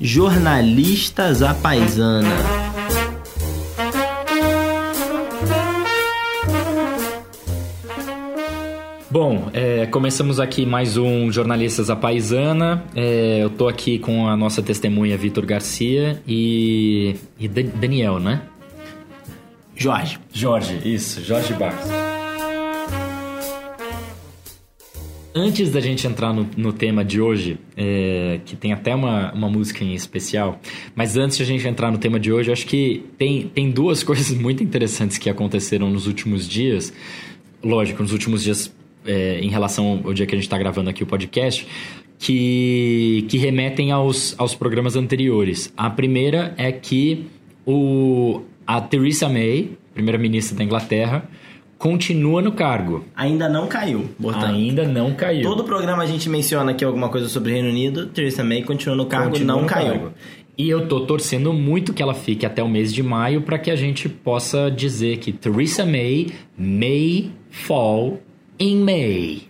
[0.00, 2.28] Jornalistas à paisana.
[9.10, 12.82] Bom, é, começamos aqui mais um Jornalistas à Paisana.
[12.96, 18.40] É, eu tô aqui com a nossa testemunha Vitor Garcia e, e Dan- Daniel, né?
[19.76, 20.18] Jorge.
[20.32, 21.90] Jorge, isso, Jorge Barros.
[25.34, 29.48] Antes da gente entrar no, no tema de hoje, é, que tem até uma, uma
[29.48, 30.60] música em especial,
[30.94, 34.02] mas antes de a gente entrar no tema de hoje, acho que tem, tem duas
[34.04, 36.92] coisas muito interessantes que aconteceram nos últimos dias.
[37.62, 38.74] Lógico, nos últimos dias,
[39.06, 41.66] é, em relação ao dia que a gente está gravando aqui o podcast,
[42.18, 45.72] que, que remetem aos, aos programas anteriores.
[45.76, 47.24] A primeira é que
[47.64, 51.26] o, a Theresa May, primeira-ministra da Inglaterra,
[51.82, 53.04] continua no cargo.
[53.16, 54.54] Ainda não caiu, portanto.
[54.54, 55.42] Ainda não caiu.
[55.42, 58.06] Todo programa a gente menciona aqui alguma coisa sobre o Reino Unido.
[58.06, 59.90] Theresa May continua no cargo, Continua não no caiu.
[59.90, 60.12] cargo.
[60.56, 63.68] E eu tô torcendo muito que ela fique até o mês de maio para que
[63.68, 68.20] a gente possa dizer que Theresa May may fall
[68.60, 69.42] in May.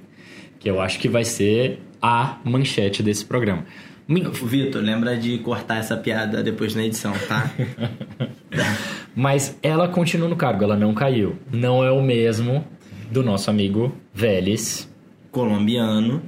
[0.58, 3.66] Que eu acho que vai ser a manchete desse programa.
[4.08, 7.50] Vitor, lembra de cortar essa piada depois na edição, tá?
[9.14, 11.36] Mas ela continua no cargo, ela não caiu.
[11.52, 12.64] Não é o mesmo
[13.10, 14.90] do nosso amigo Vélez,
[15.30, 16.22] Colombiano.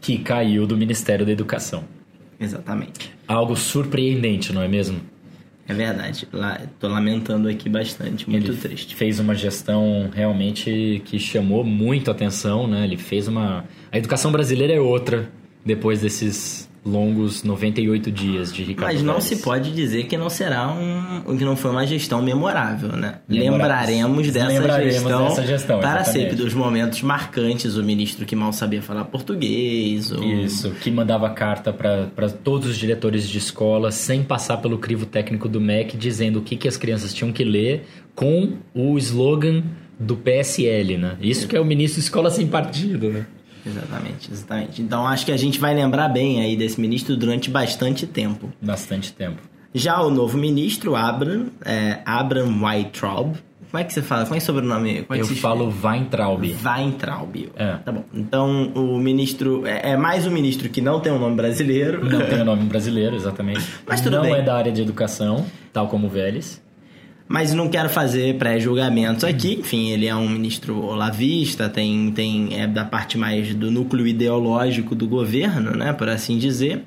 [0.00, 1.84] que caiu do Ministério da Educação.
[2.38, 3.12] Exatamente.
[3.26, 5.00] Algo surpreendente, não é mesmo?
[5.68, 6.28] É verdade.
[6.32, 8.28] Lá, tô lamentando aqui bastante.
[8.30, 8.94] Muito ele triste.
[8.94, 12.84] fez uma gestão realmente que chamou muito atenção, né?
[12.84, 13.64] Ele fez uma...
[13.90, 15.28] A educação brasileira é outra
[15.64, 19.24] depois desses longos 98 dias de Ricardo Mas não Vélez.
[19.24, 21.36] se pode dizer que não será um.
[21.36, 23.16] que não foi uma gestão memorável, né?
[23.28, 25.24] Lembraremos dessa Lembraremos gestão.
[25.24, 26.30] dessa gestão, para exatamente.
[26.30, 30.12] sempre, dos momentos marcantes, o ministro que mal sabia falar português.
[30.12, 30.22] O...
[30.22, 35.48] Isso, que mandava carta para todos os diretores de escola sem passar pelo crivo técnico
[35.48, 39.62] do MEC, dizendo o que, que as crianças tinham que ler com o slogan
[39.98, 41.16] do PSL, né?
[41.20, 43.26] Isso que é o ministro Escola Sem Partido, né?
[43.66, 44.82] Exatamente, exatamente.
[44.82, 48.52] Então acho que a gente vai lembrar bem aí desse ministro durante bastante tempo.
[48.62, 49.42] Bastante tempo.
[49.74, 53.36] Já o novo ministro, Abram, é, Abram Weintraub.
[53.70, 54.22] Como é que você fala?
[54.22, 55.02] Como é é o sobrenome?
[55.02, 56.42] Como é Eu falo Weintraub.
[56.64, 57.50] Weintraub.
[57.56, 57.74] É.
[57.84, 58.04] Tá bom.
[58.14, 59.66] Então, o ministro...
[59.66, 62.02] É, é mais um ministro que não tem um nome brasileiro.
[62.02, 63.66] Não tem o nome brasileiro, exatamente.
[63.86, 64.36] Mas tudo não bem.
[64.36, 66.62] é da área de educação, tal como o Vélez.
[67.28, 69.54] Mas não quero fazer pré-julgamentos aqui.
[69.60, 74.94] Enfim, ele é um ministro olavista, tem, tem, é da parte mais do núcleo ideológico
[74.94, 75.92] do governo, né?
[75.92, 76.84] Por assim dizer.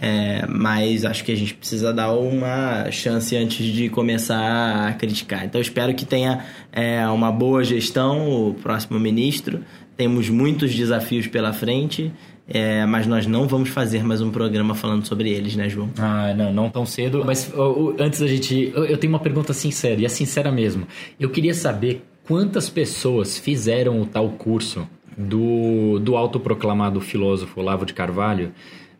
[0.00, 5.44] É, mas acho que a gente precisa dar uma chance antes de começar a criticar.
[5.44, 9.64] Então, espero que tenha é, uma boa gestão o próximo ministro.
[9.96, 12.12] Temos muitos desafios pela frente,
[12.50, 15.90] é, mas nós não vamos fazer mais um programa falando sobre eles, né, João?
[15.98, 17.22] Ah, não, não tão cedo.
[17.24, 17.52] Mas
[17.98, 18.72] antes da gente.
[18.74, 20.86] Eu, eu tenho uma pergunta sincera, e é sincera mesmo.
[21.20, 27.92] Eu queria saber quantas pessoas fizeram o tal curso do, do autoproclamado filósofo Olavo de
[27.92, 28.52] Carvalho.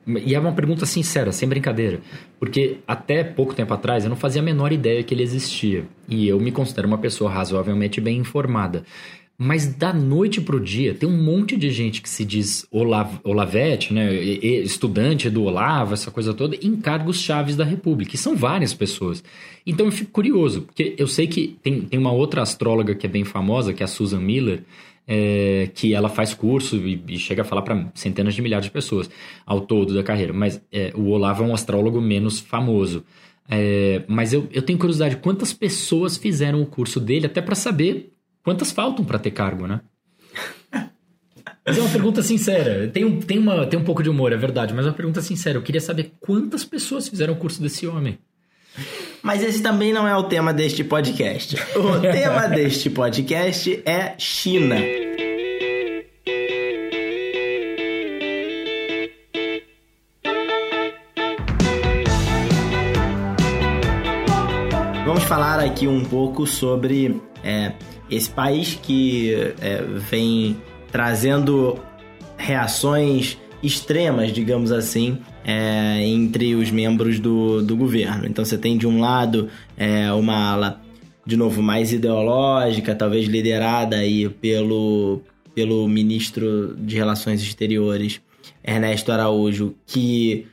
[0.06, 2.00] E é uma pergunta sincera, sem brincadeira.
[2.38, 5.84] Porque até pouco tempo atrás eu não fazia a menor ideia que ele existia.
[6.06, 8.84] E eu me considero uma pessoa razoavelmente bem informada.
[9.41, 13.94] Mas da noite pro dia, tem um monte de gente que se diz Olav, Olavete,
[13.94, 14.12] né?
[14.12, 18.16] Estudante do Olavo, essa coisa toda, em cargos chaves da República.
[18.16, 19.22] E são várias pessoas.
[19.65, 23.09] Então eu fico curioso, porque eu sei que tem, tem uma outra astróloga que é
[23.09, 24.65] bem famosa, que é a Susan Miller,
[25.06, 28.72] é, que ela faz curso e, e chega a falar para centenas de milhares de
[28.72, 29.09] pessoas
[29.47, 30.32] ao todo da carreira.
[30.32, 33.05] Mas é, o Olavo é um astrólogo menos famoso.
[33.49, 38.18] É, mas eu, eu tenho curiosidade, quantas pessoas fizeram o curso dele, até para saber
[38.43, 39.81] quantas faltam para ter cargo, né?
[41.69, 42.88] Mas é uma pergunta sincera.
[42.88, 45.21] Tem um, tem, uma, tem um pouco de humor, é verdade, mas é uma pergunta
[45.21, 45.59] sincera.
[45.59, 48.19] Eu queria saber quantas pessoas fizeram o curso desse homem.
[49.22, 51.56] Mas esse também não é o tema deste podcast.
[51.76, 54.76] O tema deste podcast é China.
[65.05, 67.73] Vamos falar aqui um pouco sobre é,
[68.10, 70.56] esse país que é, vem
[70.90, 71.78] trazendo
[72.37, 78.26] reações extremas, digamos assim, é, entre os membros do, do governo.
[78.26, 80.81] Então você tem de um lado é, uma ala,
[81.26, 85.20] de novo, mais ideológica, talvez liderada aí pelo,
[85.54, 88.20] pelo ministro de Relações Exteriores,
[88.64, 90.46] Ernesto Araújo, que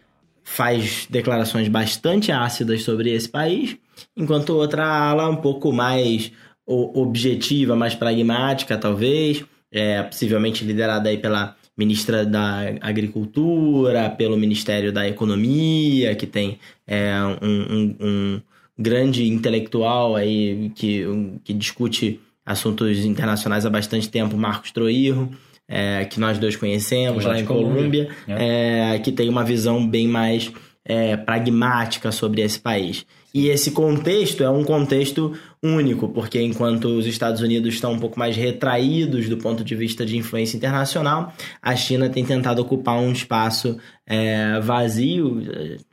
[0.43, 3.77] faz declarações bastante ácidas sobre esse país,
[4.15, 6.31] enquanto outra ala um pouco mais
[6.65, 15.07] objetiva, mais pragmática, talvez, é, possivelmente liderada aí pela ministra da Agricultura, pelo Ministério da
[15.07, 16.57] Economia, que tem
[16.87, 18.41] é, um, um, um,
[18.77, 21.03] grande intelectual aí que,
[21.43, 25.31] que discute assuntos internacionais há bastante tempo, Marcos Troirro,
[25.67, 28.99] é, que nós dois conhecemos lá em Colômbia, é.
[28.99, 30.51] que tem uma visão bem mais
[30.85, 33.05] é, pragmática sobre esse país.
[33.35, 38.17] E esse contexto é um contexto único, porque enquanto os Estados Unidos estão um pouco
[38.17, 43.11] mais retraídos do ponto de vista de influência internacional, a China tem tentado ocupar um
[43.11, 43.77] espaço
[44.07, 45.41] é, vazio.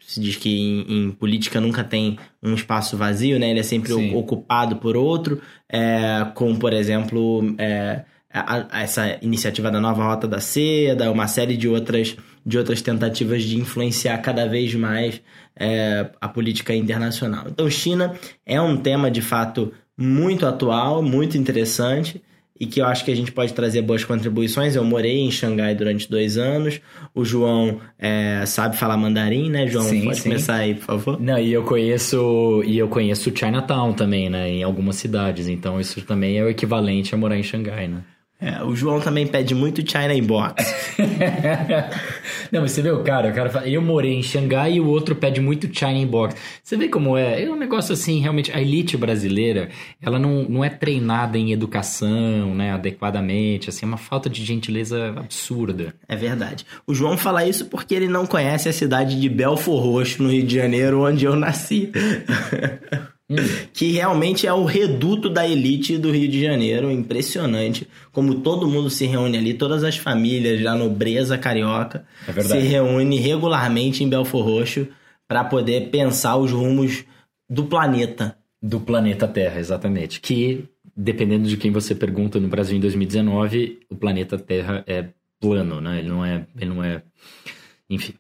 [0.07, 3.51] Se diz que em, em, política nunca tem um espaço vazio, né?
[3.51, 4.15] Ele é sempre Sim.
[4.15, 10.27] ocupado por outro, é, como por exemplo é, a, a, essa iniciativa da nova Rota
[10.27, 15.21] da Seda, uma série de outras, de outras tentativas de influenciar cada vez mais
[15.57, 17.47] é, a política internacional.
[17.49, 18.15] Então, China
[18.47, 22.23] é um tema de fato muito atual, muito interessante
[22.59, 24.77] e que eu acho que a gente pode trazer boas contribuições.
[24.77, 26.81] Eu morei em Xangai durante dois anos.
[27.13, 29.85] O João é, sabe falar mandarim, né, João?
[29.85, 30.29] Sim, pode sim.
[30.29, 31.21] começar aí, por favor.
[31.21, 35.49] Não, e eu conheço e eu conheço Chinatown também, né, em algumas cidades.
[35.49, 38.03] Então isso também é o equivalente a morar em Xangai, né?
[38.43, 40.65] É, o João também pede muito China Inbox.
[42.51, 44.89] Não, mas você vê o cara, o cara fala, eu morei em Xangai e o
[44.89, 46.35] outro pede muito China Inbox.
[46.61, 47.45] Você vê como é?
[47.45, 49.69] É um negócio assim, realmente, a elite brasileira,
[50.03, 55.11] ela não, não é treinada em educação, né, adequadamente, assim, é uma falta de gentileza
[55.17, 55.95] absurda.
[56.09, 56.67] É verdade.
[56.85, 60.45] O João fala isso porque ele não conhece a cidade de Belfor Roxo, no Rio
[60.45, 61.93] de Janeiro, onde eu nasci.
[63.73, 66.91] que realmente é o reduto da elite do Rio de Janeiro.
[66.91, 72.59] Impressionante como todo mundo se reúne ali, todas as famílias da nobreza carioca é se
[72.59, 74.89] reúne regularmente em Belfor Roxo
[75.27, 77.05] para poder pensar os rumos
[77.49, 78.37] do planeta.
[78.61, 80.21] Do planeta Terra, exatamente.
[80.21, 80.65] Que,
[80.97, 85.09] dependendo de quem você pergunta no Brasil em 2019, o planeta Terra é
[85.41, 85.99] plano, né?
[85.99, 86.47] Ele não é.
[86.57, 87.03] Ele não é.
[87.91, 88.15] Enfim.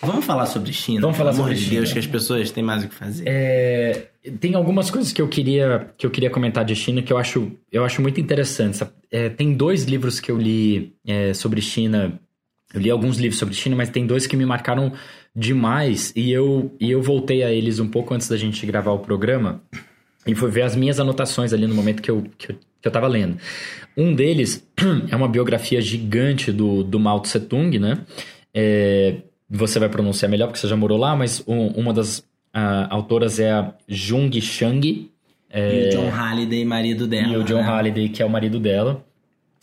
[0.00, 1.00] Vamos falar sobre China.
[1.00, 1.80] Vamos falar sobre China.
[1.80, 3.24] Deus, que as pessoas têm mais o que fazer.
[3.26, 4.08] É,
[4.40, 7.52] tem algumas coisas que eu queria que eu queria comentar de China que eu acho,
[7.70, 8.82] eu acho muito interessantes.
[9.10, 12.18] É, tem dois livros que eu li é, sobre China.
[12.74, 14.92] Eu li alguns livros sobre China, mas tem dois que me marcaram
[15.34, 18.98] demais e eu, e eu voltei a eles um pouco antes da gente gravar o
[18.98, 19.62] programa
[20.26, 22.92] e fui ver as minhas anotações ali no momento que eu, que eu, que eu
[22.92, 23.38] tava lendo.
[23.96, 24.66] Um deles
[25.08, 27.98] é uma biografia gigante do, do Mao Tse Tung, né?
[28.52, 29.16] É,
[29.48, 33.38] você vai pronunciar melhor porque você já morou lá, mas um, uma das uh, autoras
[33.38, 35.10] é a Jung Shang.
[35.50, 37.32] É, e o John Halliday, marido dela.
[37.32, 37.62] E o John né?
[37.62, 39.04] Halliday, que é o marido dela.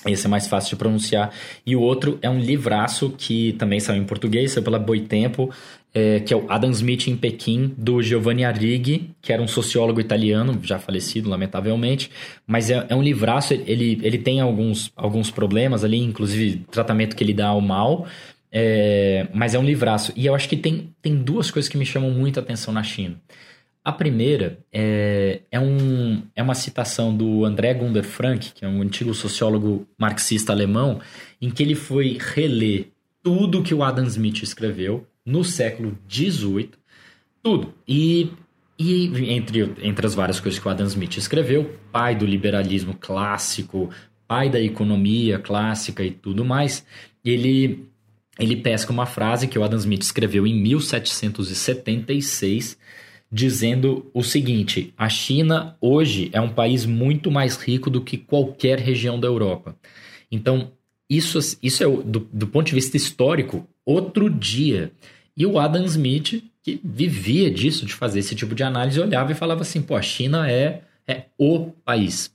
[0.05, 1.31] Esse é mais fácil de pronunciar.
[1.65, 5.49] E o outro é um livraço que também saiu em português, saiu pela Boitempo,
[5.93, 10.01] é, que é o Adam Smith em Pequim, do Giovanni Arrighi, que era um sociólogo
[10.01, 12.11] italiano, já falecido, lamentavelmente.
[12.45, 17.23] Mas é, é um livraço, ele, ele tem alguns, alguns problemas ali, inclusive tratamento que
[17.23, 18.05] ele dá ao mal,
[18.55, 20.13] é, mas é um livraço.
[20.15, 22.83] E eu acho que tem, tem duas coisas que me chamam muito a atenção na
[22.83, 23.19] China.
[23.83, 28.81] A primeira é, é, um, é uma citação do André Gunder Frank, que é um
[28.81, 31.01] antigo sociólogo marxista alemão,
[31.41, 32.89] em que ele foi reler
[33.23, 36.69] tudo que o Adam Smith escreveu no século XVIII,
[37.41, 37.73] tudo.
[37.87, 38.31] E,
[38.77, 43.89] e entre, entre as várias coisas que o Adam Smith escreveu, pai do liberalismo clássico,
[44.27, 46.85] pai da economia clássica e tudo mais,
[47.25, 47.91] ele
[48.39, 52.77] ele pesca uma frase que o Adam Smith escreveu em 1776,
[53.31, 58.79] dizendo o seguinte: a China hoje é um país muito mais rico do que qualquer
[58.79, 59.75] região da Europa.
[60.31, 60.71] Então,
[61.09, 64.91] isso, isso é, do, do ponto de vista histórico, outro dia.
[65.37, 69.35] E o Adam Smith, que vivia disso, de fazer esse tipo de análise, olhava e
[69.35, 72.33] falava assim: pô, a China é, é o país.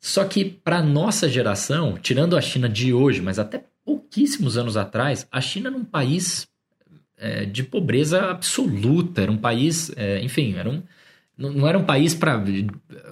[0.00, 5.26] Só que para nossa geração, tirando a China de hoje, mas até pouquíssimos anos atrás,
[5.30, 6.48] a China era um país
[7.16, 10.82] é, de pobreza absoluta, era um país, é, enfim, era um,
[11.36, 12.42] não, não era um país para.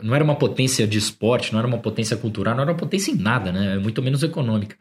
[0.03, 3.11] Não era uma potência de esporte, não era uma potência cultural, não era uma potência
[3.11, 3.79] em nada, né?
[3.79, 4.77] Muito menos econômica.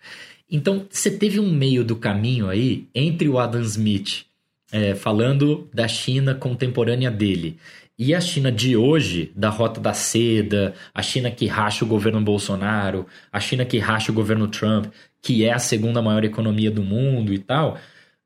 [0.50, 4.26] Então, você teve um meio do caminho aí entre o Adam Smith
[4.72, 7.58] é, falando da China contemporânea dele
[7.98, 12.22] e a China de hoje, da Rota da Seda, a China que racha o governo
[12.22, 14.88] Bolsonaro, a China que racha o governo Trump,
[15.22, 17.78] que é a segunda maior economia do mundo e tal,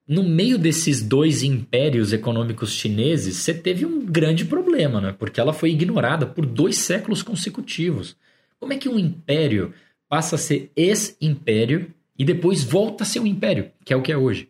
[0.08, 5.16] no meio desses dois impérios econômicos chineses, você teve um grande problema, né?
[5.18, 8.16] Porque ela foi ignorada por dois séculos consecutivos.
[8.60, 9.74] Como é que um império
[10.08, 14.12] passa a ser ex-império e depois volta a ser um império, que é o que
[14.12, 14.48] é hoje?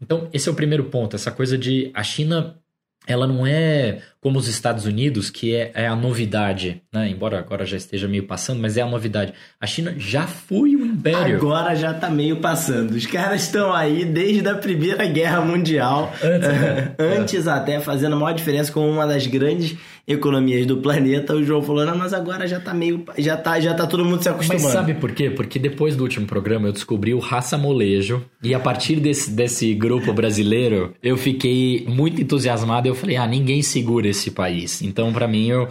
[0.00, 2.58] Então, esse é o primeiro ponto, essa coisa de a China
[3.06, 7.08] ela não é como os Estados Unidos, que é, é, a novidade, né?
[7.08, 9.32] embora agora já esteja meio passando, mas é a novidade.
[9.60, 11.36] A China já foi o império.
[11.36, 12.90] Agora já está meio passando.
[12.90, 16.94] Os caras estão aí desde a Primeira Guerra Mundial, antes, né?
[16.98, 21.60] antes até fazendo a maior diferença como uma das grandes economias do planeta, o João
[21.62, 23.04] falou, não, mas agora já tá meio.
[23.18, 24.62] Já tá, já tá todo mundo se acostumando.
[24.62, 25.30] Mas sabe por quê?
[25.30, 28.24] Porque depois do último programa eu descobri o Raça Molejo.
[28.42, 32.86] E a partir desse, desse grupo brasileiro, eu fiquei muito entusiasmado.
[32.86, 34.82] Eu falei, ah, ninguém segura esse país.
[34.82, 35.68] Então, para mim, eu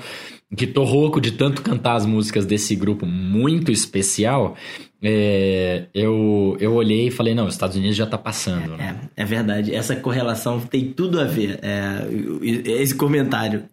[0.56, 4.56] que tô rouco de tanto cantar as músicas desse grupo muito especial,
[5.02, 8.76] é, eu, eu olhei e falei, não, os Estados Unidos já tá passando.
[8.76, 9.00] É, né?
[9.16, 9.74] é, é verdade.
[9.74, 11.60] Essa correlação tem tudo a ver.
[11.62, 12.08] É,
[12.82, 13.66] esse comentário.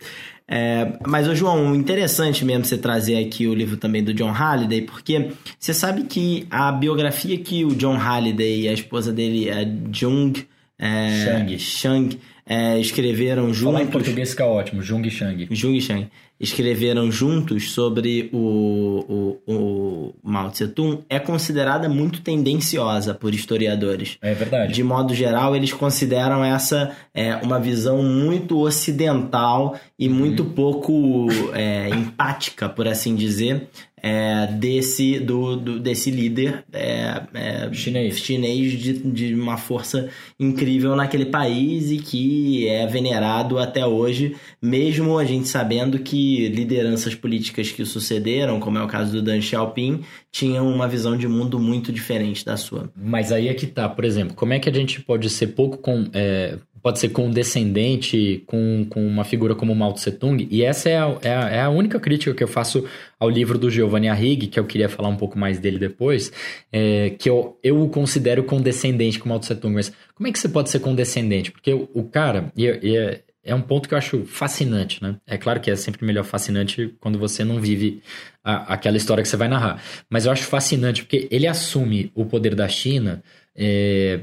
[0.49, 4.83] É, mas, ô João, interessante mesmo você trazer aqui o livro também do John Halliday,
[4.83, 9.64] porque você sabe que a biografia que o John Halliday e a esposa dele, a
[9.91, 10.47] Jung
[10.79, 13.63] é, Shang, Shang é, escreveram juntos.
[13.63, 15.49] Falar em português fica ótimo, Jung Shang.
[15.51, 16.09] Jung.
[16.41, 24.19] Escreveram juntos sobre o, o, o Mao Tse Tung é considerada muito tendenciosa por historiadores.
[24.21, 24.73] É verdade.
[24.73, 30.15] De modo geral, eles consideram essa é, uma visão muito ocidental e uhum.
[30.15, 33.69] muito pouco é, empática, por assim dizer,
[34.02, 40.09] é, desse, do, do, desse líder é, é, chinês, chinês de, de uma força
[40.40, 47.14] incrível naquele país e que é venerado até hoje, mesmo a gente sabendo que lideranças
[47.14, 50.00] políticas que sucederam, como é o caso do Deng Xiaoping,
[50.32, 52.90] tinham uma visão de mundo muito diferente da sua.
[52.97, 55.78] Mas aí é que tá, por exemplo, como é que a gente pode ser pouco
[55.78, 60.89] com, é, pode ser condescendente com, com uma figura como Mao Tse Tung, e essa
[60.89, 62.85] é a, é a, é a única crítica que eu faço
[63.19, 66.33] ao livro do Giovanni Arrighi, que eu queria falar um pouco mais dele depois,
[66.73, 70.39] é, que eu, eu o considero condescendente com Mao Tse Tung, mas como é que
[70.39, 71.53] você pode ser condescendente?
[71.53, 75.17] Porque o, o cara, e, e é, é um ponto que eu acho fascinante, né?
[75.27, 78.01] É claro que é sempre melhor fascinante quando você não vive
[78.45, 82.25] a, aquela história que você vai narrar, mas eu acho fascinante porque ele assume o
[82.25, 83.23] poder da China
[83.54, 84.21] é,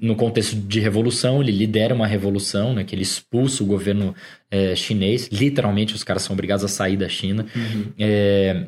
[0.00, 4.14] no contexto de revolução, ele lidera uma revolução, né, que ele expulsa o governo
[4.50, 7.46] é, chinês, literalmente os caras são obrigados a sair da China.
[7.54, 7.86] Uhum.
[7.98, 8.66] É,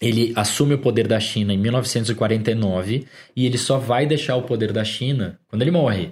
[0.00, 4.72] ele assume o poder da China em 1949 e ele só vai deixar o poder
[4.72, 6.10] da China quando ele morre,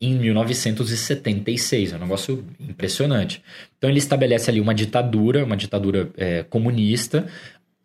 [0.00, 1.92] em 1976.
[1.92, 3.42] É um negócio impressionante.
[3.76, 7.26] Então ele estabelece ali uma ditadura, uma ditadura é, comunista,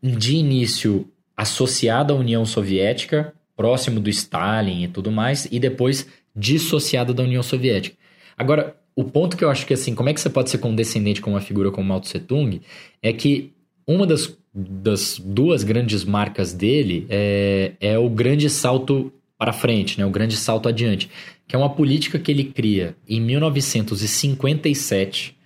[0.01, 7.13] de início associada à União Soviética, próximo do Stalin e tudo mais, e depois dissociado
[7.13, 7.95] da União Soviética.
[8.35, 11.21] Agora, o ponto que eu acho que assim, como é que você pode ser condescendente
[11.21, 12.59] com uma figura como Mao Tse Tung
[13.03, 13.51] é que
[13.85, 20.05] uma das, das duas grandes marcas dele é, é o grande salto para frente, né?
[20.07, 21.07] o grande salto adiante,
[21.47, 25.37] que é uma política que ele cria em 1957,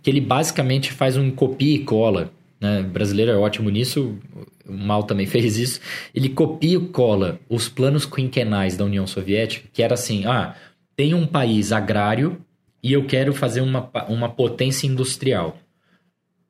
[0.00, 2.80] que ele basicamente faz um copia e cola né?
[2.80, 4.18] O brasileiro é ótimo nisso,
[4.66, 5.80] o Mal também fez isso.
[6.14, 10.54] Ele copia e cola os planos quinquenais da União Soviética, que era assim: ah,
[10.96, 12.40] tem um país agrário
[12.82, 15.56] e eu quero fazer uma, uma potência industrial.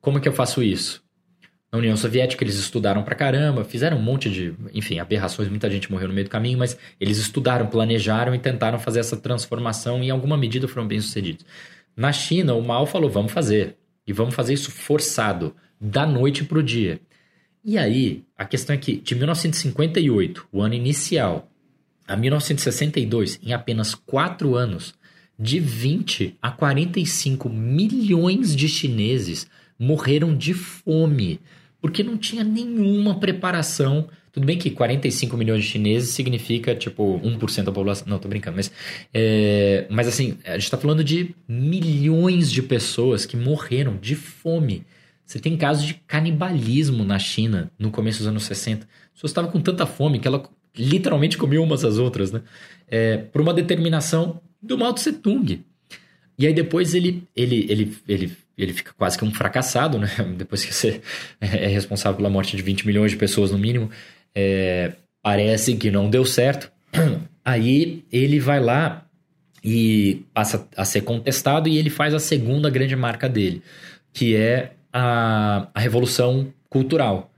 [0.01, 1.03] Como que eu faço isso?
[1.71, 5.91] Na União Soviética eles estudaram pra caramba, fizeram um monte de, enfim, aberrações, muita gente
[5.91, 10.07] morreu no meio do caminho, mas eles estudaram, planejaram e tentaram fazer essa transformação e
[10.07, 11.45] em alguma medida foram bem sucedidos.
[11.95, 13.75] Na China, o Mao falou: vamos fazer.
[14.07, 16.99] E vamos fazer isso forçado da noite para o dia.
[17.63, 21.49] E aí, a questão é que de 1958, o ano inicial,
[22.07, 24.93] a 1962, em apenas quatro anos,
[25.37, 29.47] de 20 a 45 milhões de chineses
[29.79, 31.39] morreram de fome,
[31.81, 34.09] porque não tinha nenhuma preparação.
[34.33, 38.07] Tudo bem que 45 milhões de chineses significa, tipo, 1% da população.
[38.07, 38.71] Não, tô brincando, mas.
[39.13, 39.87] É...
[39.89, 44.85] Mas assim, a gente tá falando de milhões de pessoas que morreram de fome.
[45.29, 48.83] Você tem casos de canibalismo na China no começo dos anos 60.
[48.83, 52.41] As pessoas estavam com tanta fome que ela literalmente comia umas às outras, né?
[52.87, 55.63] É, por uma determinação do Mao Tse Tung.
[56.35, 60.09] E aí depois ele, ele, ele, ele, ele fica quase que um fracassado, né?
[60.35, 60.99] Depois que você
[61.39, 63.91] é responsável pela morte de 20 milhões de pessoas no mínimo,
[64.33, 66.71] é, parece que não deu certo.
[67.45, 69.05] Aí ele vai lá
[69.63, 73.61] e passa a ser contestado e ele faz a segunda grande marca dele,
[74.11, 77.31] que é a, a revolução cultural,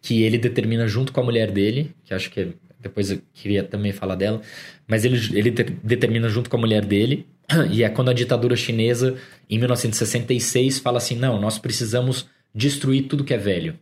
[0.00, 3.92] que ele determina junto com a mulher dele, que acho que depois eu queria também
[3.92, 4.40] falar dela,
[4.88, 7.26] mas ele, ele determina junto com a mulher dele,
[7.70, 9.16] e é quando a ditadura chinesa,
[9.48, 13.78] em 1966, fala assim: não, nós precisamos destruir tudo que é velho.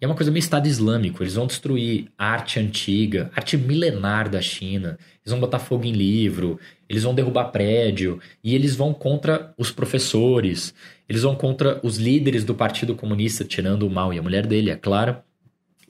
[0.00, 1.22] E é uma coisa meio Estado Islâmico.
[1.22, 4.98] Eles vão destruir arte antiga, arte milenar da China.
[5.24, 8.20] Eles vão botar fogo em livro, eles vão derrubar prédio.
[8.44, 10.74] E eles vão contra os professores.
[11.08, 14.70] Eles vão contra os líderes do Partido Comunista, tirando o mal e a mulher dele,
[14.70, 15.16] é claro.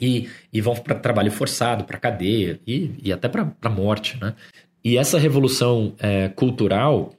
[0.00, 4.34] E, e vão para trabalho forçado, para cadeia e, e até para morte, né?
[4.84, 7.12] E essa revolução é, cultural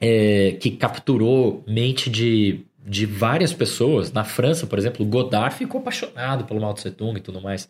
[0.00, 4.12] é, que capturou mente de de várias pessoas.
[4.12, 7.68] Na França, por exemplo, Godard ficou apaixonado pelo Mao Tse Tung e tudo mais.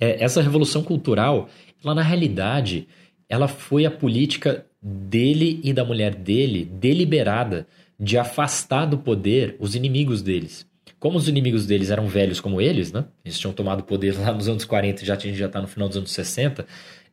[0.00, 1.48] É, essa revolução cultural,
[1.82, 2.88] ela na realidade,
[3.28, 7.66] ela foi a política dele e da mulher dele deliberada
[7.98, 10.66] de afastar do poder os inimigos deles.
[10.98, 13.04] Como os inimigos deles eram velhos como eles, né?
[13.24, 15.68] Eles tinham tomado poder lá nos anos 40 e já, a gente já está no
[15.68, 16.66] final dos anos 60.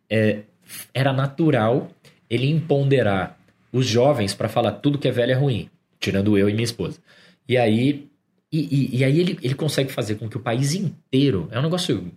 [0.09, 0.39] É,
[0.93, 1.89] era natural
[2.29, 3.37] ele empoderar
[3.71, 5.69] os jovens para falar tudo que é velho é ruim,
[5.99, 6.99] tirando eu e minha esposa.
[7.47, 8.07] E aí,
[8.51, 11.47] e, e, e, aí ele, ele consegue fazer com que o país inteiro.
[11.51, 12.11] É um negócio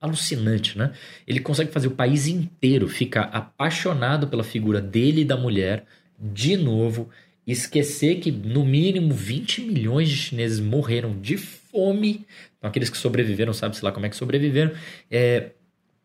[0.00, 0.92] alucinante, né?
[1.26, 5.84] Ele consegue fazer o país inteiro ficar apaixonado pela figura dele e da mulher
[6.18, 7.08] de novo.
[7.46, 12.26] Esquecer que no mínimo 20 milhões de chineses morreram de fome.
[12.58, 14.72] Então, aqueles que sobreviveram, sabe-se lá como é que sobreviveram.
[15.08, 15.50] É,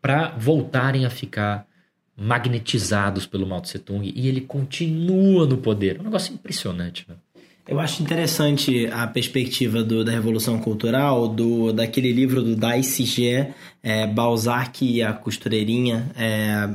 [0.00, 1.66] para voltarem a ficar
[2.16, 4.12] magnetizados pelo Mao Tse Tung.
[4.14, 5.96] E ele continua no poder.
[5.96, 7.16] É um negócio impressionante, né?
[7.68, 13.48] Eu acho interessante a perspectiva do, da Revolução Cultural, do daquele livro do Dai Sijie,
[13.82, 16.66] é, Balzac e a Costureirinha, é,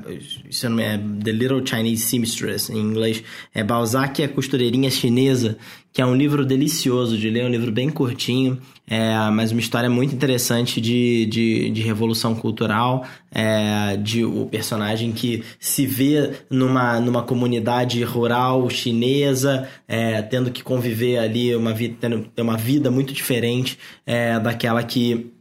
[0.48, 3.24] isso não é The Little Chinese Seamstress em inglês,
[3.56, 5.58] é Balzac e a Costureirinha Chinesa,
[5.94, 9.90] que é um livro delicioso de ler, um livro bem curtinho, é, mas uma história
[9.90, 17.00] muito interessante de, de, de revolução cultural, é, de o personagem que se vê numa,
[17.00, 23.14] numa comunidade rural chinesa, é, tendo que conviver ali, uma vida, tendo uma vida muito
[23.14, 25.32] diferente é, daquela que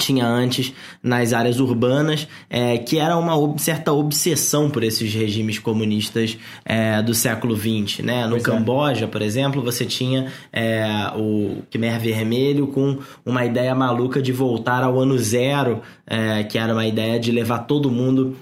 [0.00, 6.36] tinha antes nas áreas urbanas, é, que era uma certa obsessão por esses regimes comunistas
[6.64, 8.00] é, do século XX.
[8.04, 8.24] Né?
[8.24, 8.46] No pois é.
[8.46, 9.08] Camboja, é.
[9.08, 10.84] por exemplo, você tinha é,
[11.16, 16.72] o Khmer Vermelho com uma ideia maluca de voltar ao ano zero, é, que era
[16.72, 18.36] uma ideia de levar todo mundo,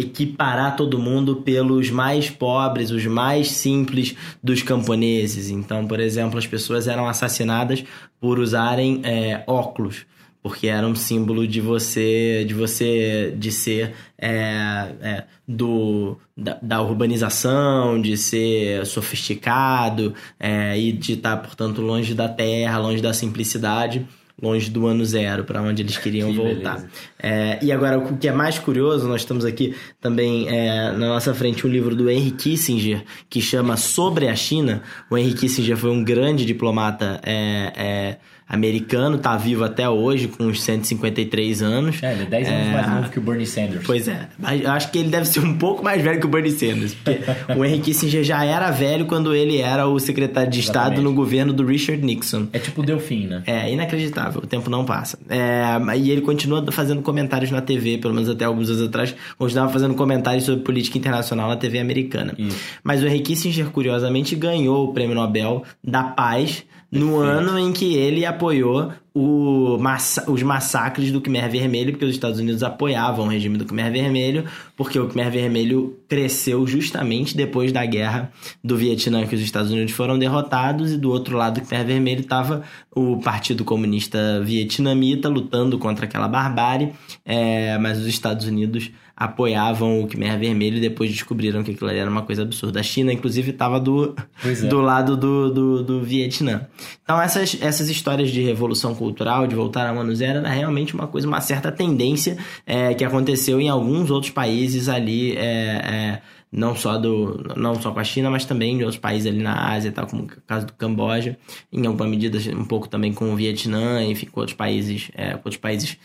[0.00, 5.50] equiparar todo mundo pelos mais pobres, os mais simples dos camponeses.
[5.50, 7.84] Então, por exemplo, as pessoas eram assassinadas
[8.20, 10.06] por usarem é, óculos
[10.42, 16.80] porque era um símbolo de você de você de ser é, é, do da, da,
[16.80, 24.06] urbanização de ser sofisticado é, e de estar portanto longe da terra longe da simplicidade
[24.42, 26.84] longe do ano zero para onde eles queriam que voltar.
[27.22, 31.34] é, e agora o que é mais curioso nós estamos aqui também é, na nossa
[31.34, 34.82] frente um livro do Henry Kissinger que chama sobre a China.
[35.10, 38.16] O Henry Kissinger foi um grande diplomata é, é
[38.50, 42.02] americano, tá vivo até hoje, com uns 153 anos.
[42.02, 42.72] É, ele é 10 anos é...
[42.72, 43.84] mais novo que o Bernie Sanders.
[43.86, 46.28] Pois é, mas eu acho que ele deve ser um pouco mais velho que o
[46.28, 47.20] Bernie Sanders, porque
[47.56, 50.90] o Henry Kissinger já era velho quando ele era o secretário de Exatamente.
[50.90, 52.48] Estado no governo do Richard Nixon.
[52.52, 53.42] É tipo o Delfim, né?
[53.46, 55.16] É, inacreditável, o tempo não passa.
[55.28, 59.72] É, e ele continua fazendo comentários na TV, pelo menos até alguns anos atrás, continuava
[59.72, 62.34] fazendo comentários sobre política internacional na TV americana.
[62.36, 62.58] Isso.
[62.82, 67.94] Mas o Henry Kissinger, curiosamente, ganhou o Prêmio Nobel da Paz no ano em que
[67.94, 73.28] ele apoiou o massa os massacres do Khmer Vermelho, porque os Estados Unidos apoiavam o
[73.28, 74.44] regime do Khmer Vermelho,
[74.76, 79.92] porque o Khmer Vermelho cresceu justamente depois da guerra do Vietnã, que os Estados Unidos
[79.92, 82.62] foram derrotados, e do outro lado do Khmer Vermelho estava
[82.94, 86.92] o Partido Comunista Vietnamita lutando contra aquela barbárie,
[87.24, 88.90] é, mas os Estados Unidos
[89.20, 92.80] apoiavam o Khmer Vermelho e depois descobriram que aquilo ali era uma coisa absurda.
[92.80, 94.66] A China, inclusive, estava do, é.
[94.66, 96.66] do lado do, do, do, Vietnã.
[97.04, 101.06] Então, essas, essas histórias de revolução cultural, de voltar a Mano Zero, era realmente uma
[101.06, 105.36] coisa, uma certa tendência é, que aconteceu em alguns outros países ali.
[105.36, 109.30] É, é, não só do não só com a China, mas também de outros países
[109.30, 111.38] ali na Ásia, tal, como o caso do Camboja,
[111.72, 115.42] em alguma medida um pouco também com o Vietnã, enfim, com outros países, é, com
[115.44, 115.96] outros países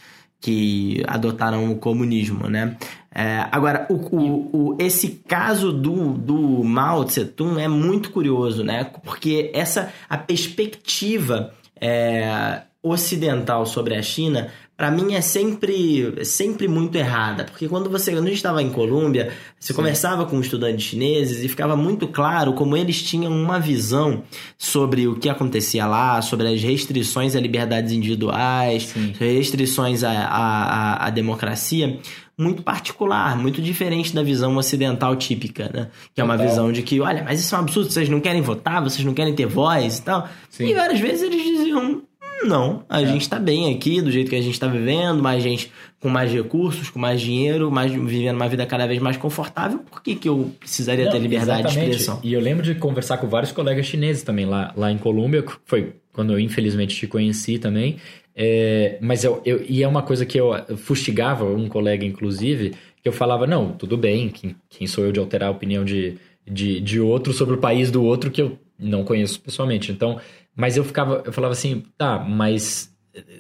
[0.46, 2.78] que adotaram o comunismo, né?
[3.18, 8.62] É, agora, o, o, o, esse caso do, do Mao Tse Tung é muito curioso,
[8.62, 8.84] né?
[9.04, 16.96] Porque essa a perspectiva é, ocidental sobre a China para mim é sempre, sempre muito
[16.98, 19.78] errada, porque quando você quando a gente estava em Colômbia, você Sim.
[19.78, 24.24] conversava com estudantes chineses e ficava muito claro como eles tinham uma visão
[24.58, 31.10] sobre o que acontecia lá, sobre as restrições a liberdades individuais, restrições à, à, à
[31.10, 32.00] democracia,
[32.38, 35.88] muito particular, muito diferente da visão ocidental típica, né?
[36.14, 38.42] Que é uma visão de que, olha, mas isso é um absurdo, vocês não querem
[38.42, 40.28] votar, vocês não querem ter voz e tal.
[40.50, 40.68] Sim.
[40.68, 42.02] E várias vezes eles diziam,
[42.46, 43.06] Não, a é.
[43.06, 46.32] gente está bem aqui, do jeito que a gente está vivendo, mais gente com mais
[46.32, 49.80] recursos, com mais dinheiro, mais vivendo uma vida cada vez mais confortável.
[49.80, 51.90] Por que, que eu precisaria Não, ter liberdade exatamente.
[51.90, 52.20] de expressão?
[52.24, 55.94] E eu lembro de conversar com vários colegas chineses também lá, lá em Colômbia, foi
[56.14, 57.98] quando eu infelizmente te conheci também.
[58.36, 63.08] É, mas eu, eu, e é uma coisa que eu fustigava um colega, inclusive, que
[63.08, 66.82] eu falava: não, tudo bem, quem, quem sou eu de alterar a opinião de, de,
[66.82, 69.92] de outro sobre o país do outro que eu não conheço pessoalmente.
[69.92, 70.20] Então,
[70.56, 72.94] mas eu ficava, eu falava assim, tá, mas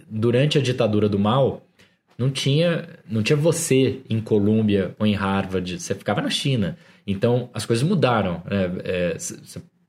[0.09, 1.65] durante a ditadura do mal,
[2.17, 6.77] não tinha, não tinha você em Colômbia ou em Harvard, você ficava na China.
[7.05, 8.41] Então, as coisas mudaram.
[8.49, 8.71] Né?
[8.83, 9.17] É,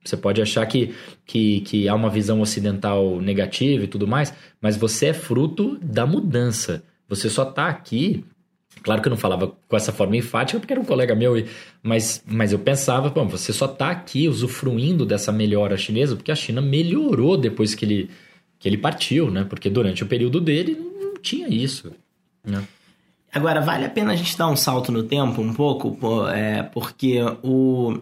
[0.05, 4.77] você pode achar que, que, que há uma visão ocidental negativa e tudo mais, mas
[4.77, 6.83] você é fruto da mudança.
[7.09, 8.25] Você só está aqui.
[8.83, 11.35] Claro que eu não falava com essa forma enfática, porque era um colega meu,
[11.83, 16.37] mas, mas eu pensava, bom, você só está aqui usufruindo dessa melhora chinesa, porque a
[16.37, 18.11] China melhorou depois que ele,
[18.59, 19.45] que ele partiu, né?
[19.49, 21.93] Porque durante o período dele não tinha isso.
[22.45, 22.63] Né?
[23.33, 27.19] Agora, vale a pena a gente dar um salto no tempo um pouco, é, porque
[27.43, 27.99] o,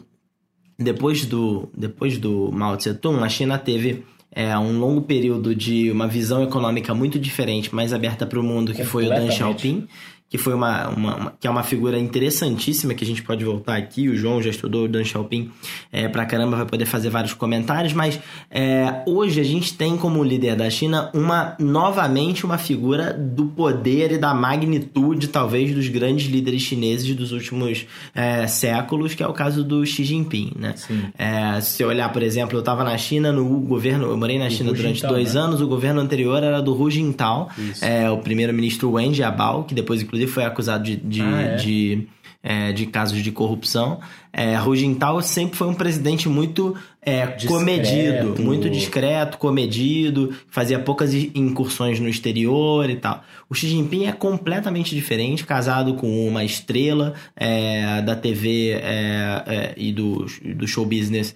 [0.79, 5.91] depois do, depois do Mao Tse Tung, a China teve é, um longo período de
[5.91, 9.89] uma visão econômica muito diferente, mais aberta para o mundo, que foi o Deng Xiaoping
[10.29, 13.77] que foi uma, uma, uma, que é uma figura interessantíssima que a gente pode voltar
[13.77, 14.09] aqui.
[14.09, 15.51] O João já estudou o Dan Xiaoping
[15.93, 18.19] é, pra caramba, vai poder fazer vários comentários, mas
[18.51, 24.11] é, hoje a gente tem como líder da China uma novamente uma figura do poder
[24.11, 29.33] e da magnitude, talvez, dos grandes líderes chineses dos últimos é, séculos, que é o
[29.33, 30.75] caso do Xi Jinping, né?
[31.17, 34.73] É, se olhar, por exemplo, eu estava na China no governo, eu morei na China
[34.73, 35.41] durante Jintao, dois né?
[35.41, 37.49] anos, o governo anterior era do Hu Jintao,
[37.81, 41.57] é, o primeiro-ministro Wen Jiabao, que depois inclusive inclusive foi acusado de, de, ah, é?
[41.57, 42.09] de,
[42.43, 44.01] é, de, casos de corrupção.
[44.33, 52.01] É, Rugental sempre foi um presidente muito é, comedido, muito discreto, comedido, fazia poucas incursões
[52.01, 53.23] no exterior e tal.
[53.49, 59.75] O Xi Jinping é completamente diferente, casado com uma estrela é, da TV é, é,
[59.77, 61.35] e do, do show business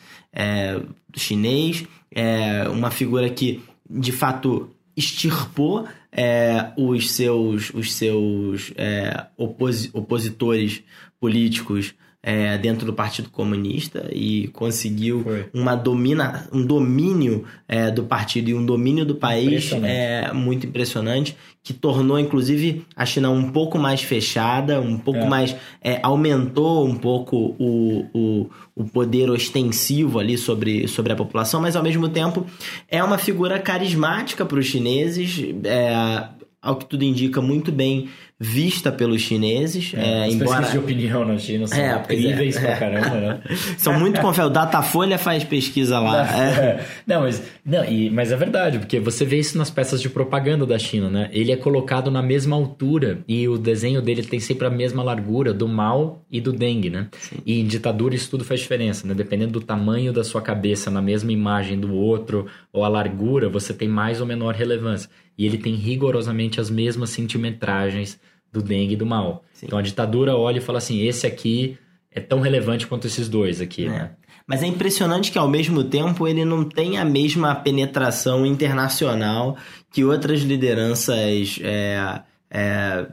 [1.17, 9.91] chinês, é uma figura que de fato extirpou é, os seus, os seus é, opos,
[9.93, 10.83] opositores
[11.21, 18.51] políticos é, dentro do Partido Comunista e conseguiu uma domina, um domínio é, do partido
[18.51, 23.79] e um domínio do país é, muito impressionante, que tornou, inclusive, a China um pouco
[23.79, 25.29] mais fechada, um pouco é.
[25.29, 25.57] mais.
[25.83, 31.77] É, aumentou um pouco o, o, o poder ostensivo ali sobre, sobre a população, mas
[31.77, 32.47] ao mesmo tempo
[32.89, 36.29] é uma figura carismática para os chineses, é,
[36.61, 38.09] ao que tudo indica, muito bem
[38.41, 39.93] vista pelos chineses.
[39.95, 40.69] É, é, embora...
[40.69, 43.41] de opinião na China são é, incríveis é, pra caramba, né?
[43.77, 44.51] são muito confiáveis.
[44.51, 46.25] O Datafolha faz pesquisa lá.
[46.29, 46.85] É.
[47.05, 50.65] Não, mas, não e, mas é verdade, porque você vê isso nas peças de propaganda
[50.65, 51.29] da China, né?
[51.33, 55.53] Ele é colocado na mesma altura e o desenho dele tem sempre a mesma largura
[55.53, 57.09] do Mao e do Deng, né?
[57.19, 57.39] Sim.
[57.45, 59.15] E em ditadura isso tudo faz diferença, né?
[59.15, 63.75] Dependendo do tamanho da sua cabeça na mesma imagem do outro ou a largura, você
[63.75, 65.11] tem mais ou menor relevância.
[65.37, 68.19] E ele tem rigorosamente as mesmas centimetragens
[68.53, 69.45] do dengue e do mal.
[69.53, 69.67] Sim.
[69.67, 71.79] Então a ditadura olha e fala assim: esse aqui
[72.11, 73.89] é tão relevante quanto esses dois aqui, é.
[73.89, 74.11] né?
[74.47, 79.59] Mas é impressionante que ao mesmo tempo ele não tem a mesma penetração internacional
[79.93, 83.07] que outras lideranças é, é,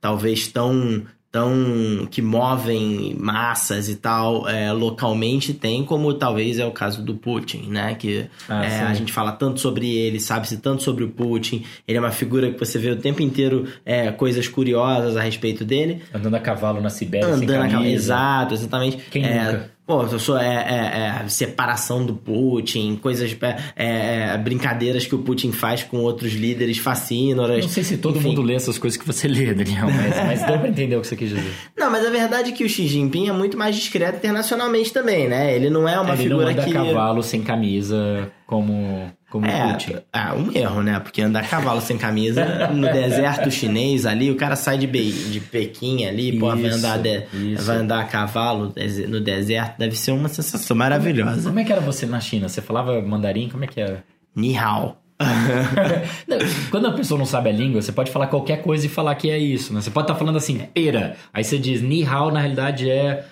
[0.00, 6.70] talvez tão tão que movem massas e tal é, localmente tem como talvez é o
[6.70, 7.94] caso do Putin né?
[7.94, 11.64] Que ah, é, a gente fala tanto sobre ele sabe-se tanto sobre o Putin.
[11.88, 15.64] Ele é uma figura que você vê o tempo inteiro é, coisas curiosas a respeito
[15.64, 16.02] dele.
[16.14, 17.66] Andando a cavalo na Sibéria andando sem camisa.
[17.66, 18.96] a cavalo exato exatamente.
[19.10, 23.36] Quem é, nunca Pô, eu sou é, é, é, separação do Putin, coisas,
[23.74, 27.64] é, é, brincadeiras que o Putin faz com outros líderes fascínoras.
[27.64, 28.28] Não sei se todo Enfim.
[28.28, 31.08] mundo lê essas coisas que você lê, Daniel, mas, mas deu pra entender o que
[31.08, 31.52] você quis dizer.
[31.76, 35.28] Não, mas a verdade é que o Xi Jinping é muito mais discreto internacionalmente também,
[35.28, 35.54] né?
[35.54, 36.72] Ele não é uma Ele figura não anda que...
[36.72, 39.94] cavalo sem camisa como como é, Putin.
[40.12, 41.00] É, um erro, né?
[41.00, 45.40] Porque andar cavalo sem camisa no deserto chinês ali, o cara sai de, Be de
[45.40, 48.74] Pequim ali, isso, pô, vai andar, de, vai andar a cavalo
[49.08, 51.48] no deserto, deve ser uma sensação maravilhosa.
[51.48, 52.46] Como é que era você na China?
[52.46, 53.48] Você falava mandarim?
[53.48, 54.04] Como é que era?
[54.36, 54.98] Ni hao.
[56.70, 59.30] Quando a pessoa não sabe a língua, você pode falar qualquer coisa e falar que
[59.30, 59.80] é isso, né?
[59.80, 61.16] Você pode estar tá falando assim, pera.
[61.32, 63.24] Aí você diz, ni hao na realidade é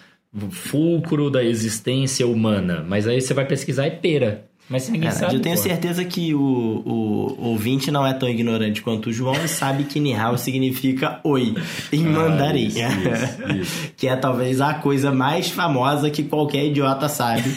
[0.50, 2.82] fulcro da existência humana.
[2.88, 4.49] Mas aí você vai pesquisar é pera.
[4.70, 5.34] Mas se ninguém É, sabe.
[5.34, 5.62] eu tenho pô.
[5.62, 9.98] certeza que o, o ouvinte não é tão ignorante quanto o João e sabe que
[9.98, 11.56] Nihao significa oi
[11.92, 12.68] em mandarim.
[12.68, 13.88] isso, isso, isso.
[13.98, 17.42] que é talvez a coisa mais famosa que qualquer idiota sabe.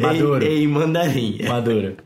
[0.00, 0.44] Maduro.
[0.46, 1.38] em, em mandarim.
[1.46, 1.96] Maduro.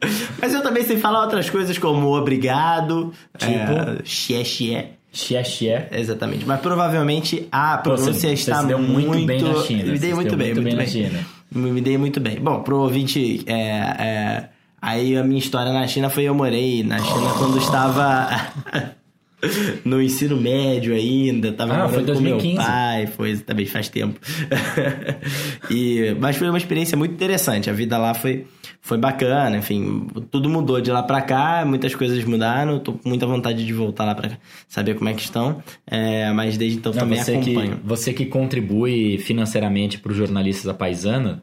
[0.40, 3.53] Mas eu também sei falar outras coisas como obrigado, Tipo?
[3.53, 4.85] é, xie xie.
[5.12, 5.69] Xie xie.
[5.92, 6.45] Exatamente.
[6.45, 9.92] Mas provavelmente a pronúncia Você- está você muito, muito bem na China.
[9.92, 10.87] Me dei muito bem, muito na bem.
[10.87, 11.19] China.
[11.57, 12.37] Me dei muito bem.
[12.38, 14.49] Bom, pro ouvinte, é, é,
[14.81, 18.29] aí a minha história na China foi eu morei na China quando estava
[19.85, 22.56] no ensino médio ainda, tava Ah, morando com meu 2015.
[22.56, 24.18] pai, foi também faz tempo.
[25.70, 27.68] e, mas foi uma experiência muito interessante.
[27.70, 28.46] A vida lá foi,
[28.80, 32.78] foi bacana, enfim, tudo mudou de lá pra cá, muitas coisas mudaram.
[32.78, 34.30] Tô com muita vontade de voltar lá pra
[34.68, 35.62] saber como é que estão.
[35.87, 37.80] É, mas desde então Não, também você, que, acompanho.
[37.85, 41.42] você que contribui financeiramente para os jornalistas da Paisana,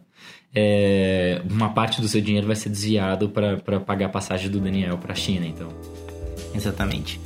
[0.55, 4.97] é, uma parte do seu dinheiro vai ser desviado para pagar a passagem do Daniel
[4.97, 5.69] para a China, então.
[6.55, 7.19] Exatamente.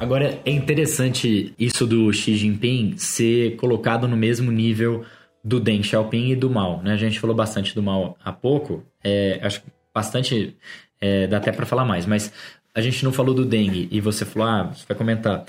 [0.00, 5.04] Agora, é interessante isso do Xi Jinping ser colocado no mesmo nível
[5.44, 6.94] do Deng Xiaoping e do Mao, né?
[6.94, 10.56] A gente falou bastante do Mao há pouco, é, acho que bastante,
[10.98, 12.32] é, dá até para falar mais, mas
[12.74, 15.44] a gente não falou do Deng, e você falou, ah, você vai comentar.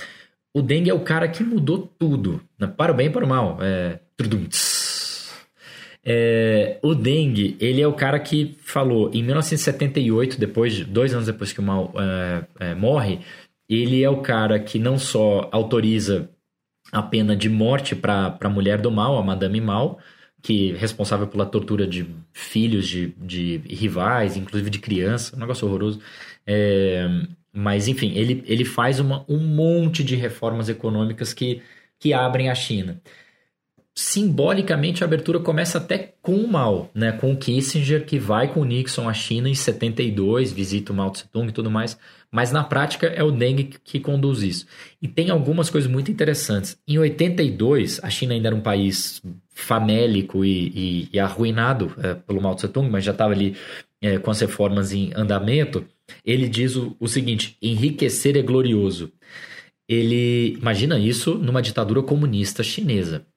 [0.54, 2.68] O Deng é o cara que mudou tudo, né?
[2.68, 3.58] para o bem e para o mal.
[3.62, 4.00] É...
[6.04, 11.28] É, o Deng, ele é o cara que falou em 1978, depois de, dois anos
[11.28, 13.20] depois que o Mao é, é, morre,
[13.76, 16.30] ele é o cara que não só autoriza
[16.92, 19.98] a pena de morte para a mulher do Mao, a Madame Mao,
[20.42, 25.68] que é responsável pela tortura de filhos de, de rivais, inclusive de criança, um negócio
[25.68, 26.02] horroroso.
[26.46, 27.08] É,
[27.54, 31.62] mas, enfim, ele, ele faz uma, um monte de reformas econômicas que,
[32.00, 33.02] que abrem a China
[34.02, 37.12] simbolicamente a abertura começa até com o Mao, né?
[37.12, 41.12] Com o Kissinger que vai com o Nixon à China em 72, visita o Mao
[41.12, 41.96] Tse Tung e tudo mais,
[42.32, 44.66] mas na prática é o Deng que, que conduz isso.
[45.00, 46.80] E tem algumas coisas muito interessantes.
[46.88, 49.22] Em 82, a China ainda era um país
[49.54, 53.56] famélico e, e, e arruinado é, pelo Mao Tse Tung, mas já estava ali
[54.02, 55.86] é, com as reformas em andamento.
[56.26, 59.12] Ele diz o, o seguinte: enriquecer é glorioso.
[59.88, 63.28] Ele imagina isso numa ditadura comunista chinesa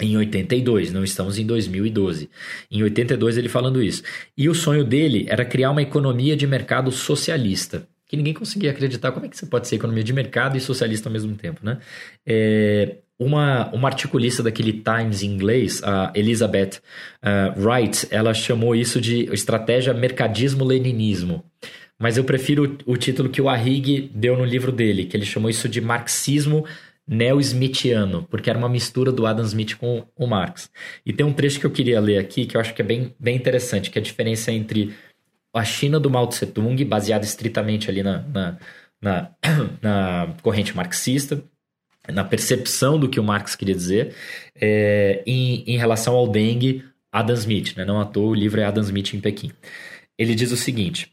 [0.00, 2.28] em 82, não estamos em 2012.
[2.70, 4.02] Em 82 ele falando isso.
[4.36, 9.12] E o sonho dele era criar uma economia de mercado socialista, que ninguém conseguia acreditar
[9.12, 11.78] como é que você pode ser economia de mercado e socialista ao mesmo tempo, né?
[12.26, 16.80] É, uma, uma articulista daquele Times em inglês, a Elizabeth
[17.22, 21.44] uh, Wright, ela chamou isso de estratégia mercadismo-leninismo.
[21.98, 25.50] Mas eu prefiro o, título que o Arrighi deu no livro dele, que ele chamou
[25.50, 26.64] isso de marxismo
[27.10, 30.70] neo-smithiano, porque era uma mistura do Adam Smith com o Marx.
[31.04, 33.12] E tem um trecho que eu queria ler aqui, que eu acho que é bem,
[33.18, 34.94] bem interessante, que é a diferença entre
[35.52, 38.58] a China do Mao Tse Tung, baseada estritamente ali na, na,
[39.02, 39.30] na,
[39.82, 41.42] na corrente marxista,
[42.08, 44.14] na percepção do que o Marx queria dizer,
[44.54, 47.84] é, em, em relação ao Deng Adam Smith, né?
[47.84, 49.50] não à toa o livro é Adam Smith em Pequim.
[50.16, 51.12] Ele diz o seguinte,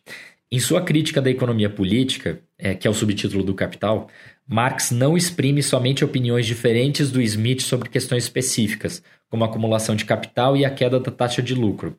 [0.52, 4.08] em sua crítica da economia política, é, que é o subtítulo do Capital,
[4.50, 10.06] Marx não exprime somente opiniões diferentes do Smith sobre questões específicas, como a acumulação de
[10.06, 11.98] capital e a queda da taxa de lucro.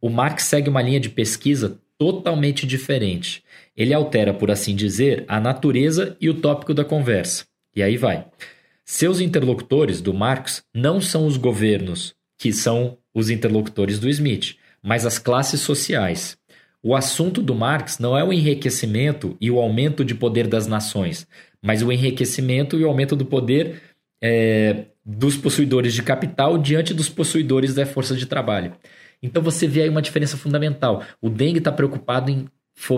[0.00, 3.42] O Marx segue uma linha de pesquisa totalmente diferente.
[3.76, 7.44] Ele altera, por assim dizer, a natureza e o tópico da conversa.
[7.74, 8.24] E aí vai.
[8.82, 15.04] Seus interlocutores do Marx não são os governos, que são os interlocutores do Smith, mas
[15.04, 16.38] as classes sociais.
[16.82, 21.26] O assunto do Marx não é o enriquecimento e o aumento de poder das nações,
[21.62, 23.80] mas o enriquecimento e o aumento do poder
[24.22, 28.72] é, dos possuidores de capital diante dos possuidores da força de trabalho.
[29.22, 31.02] Então você vê aí uma diferença fundamental.
[31.20, 32.46] O Deng está preocupado em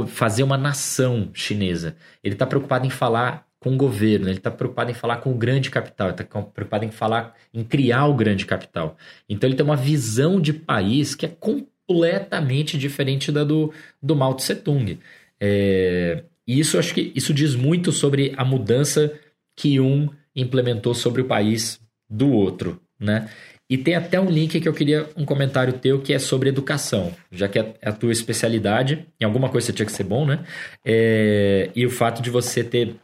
[0.07, 1.97] fazer uma nação chinesa.
[2.23, 5.35] Ele está preocupado em falar com o governo, ele está preocupado em falar com o
[5.35, 8.97] grande capital, ele está preocupado em falar, em criar o grande capital.
[9.29, 14.35] Então ele tem uma visão de país que é completamente diferente da do, do Mao
[14.35, 14.99] Tse Tung.
[15.41, 19.13] É, e isso acho que isso diz muito sobre a mudança
[19.55, 23.29] que um implementou sobre o país do outro, né?
[23.71, 27.15] E tem até um link que eu queria um comentário teu que é sobre educação,
[27.31, 30.43] já que é a tua especialidade, em alguma coisa você tinha que ser bom, né?
[30.83, 32.97] É, e o fato de você ter,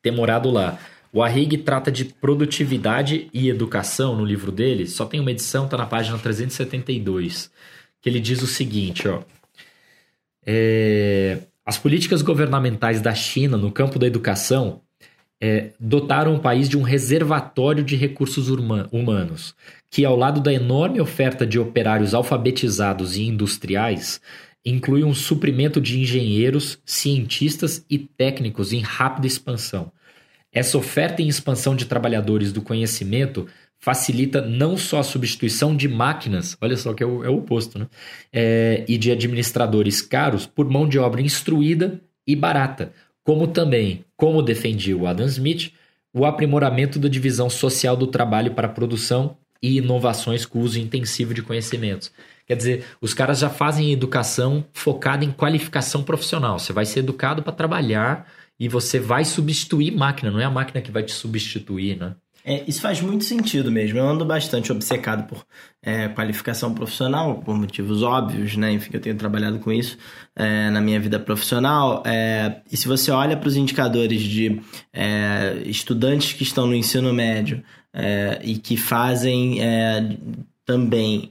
[0.00, 0.78] ter morado lá.
[1.12, 5.76] O Arrighi trata de produtividade e educação no livro dele, só tem uma edição, tá
[5.76, 7.50] na página 372,
[8.00, 9.22] que ele diz o seguinte, ó.
[10.46, 14.82] É, as políticas governamentais da China no campo da educação
[15.40, 19.54] é, dotaram o país de um reservatório de recursos humanos,
[19.90, 24.20] que, ao lado da enorme oferta de operários alfabetizados e industriais,
[24.64, 29.92] inclui um suprimento de engenheiros, cientistas e técnicos em rápida expansão.
[30.52, 33.46] Essa oferta em expansão de trabalhadores do conhecimento
[33.78, 37.78] facilita não só a substituição de máquinas, olha só que é o, é o oposto,
[37.78, 37.86] né?
[38.32, 44.42] É, e de administradores caros por mão de obra instruída e barata, como também, como
[44.42, 45.72] defendia o Adam Smith,
[46.12, 51.42] o aprimoramento da divisão social do trabalho para produção e inovações com uso intensivo de
[51.42, 52.10] conhecimentos.
[52.46, 56.58] Quer dizer, os caras já fazem educação focada em qualificação profissional.
[56.58, 58.26] Você vai ser educado para trabalhar
[58.58, 62.14] e você vai substituir máquina, não é a máquina que vai te substituir, né?
[62.48, 63.98] É, isso faz muito sentido mesmo.
[63.98, 65.44] Eu ando bastante obcecado por
[65.82, 68.70] é, qualificação profissional, por motivos óbvios, né?
[68.70, 69.98] Enfim, eu tenho trabalhado com isso
[70.36, 72.04] é, na minha vida profissional.
[72.06, 74.60] É, e se você olha para os indicadores de
[74.92, 79.58] é, estudantes que estão no ensino médio é, e que fazem
[80.64, 81.28] também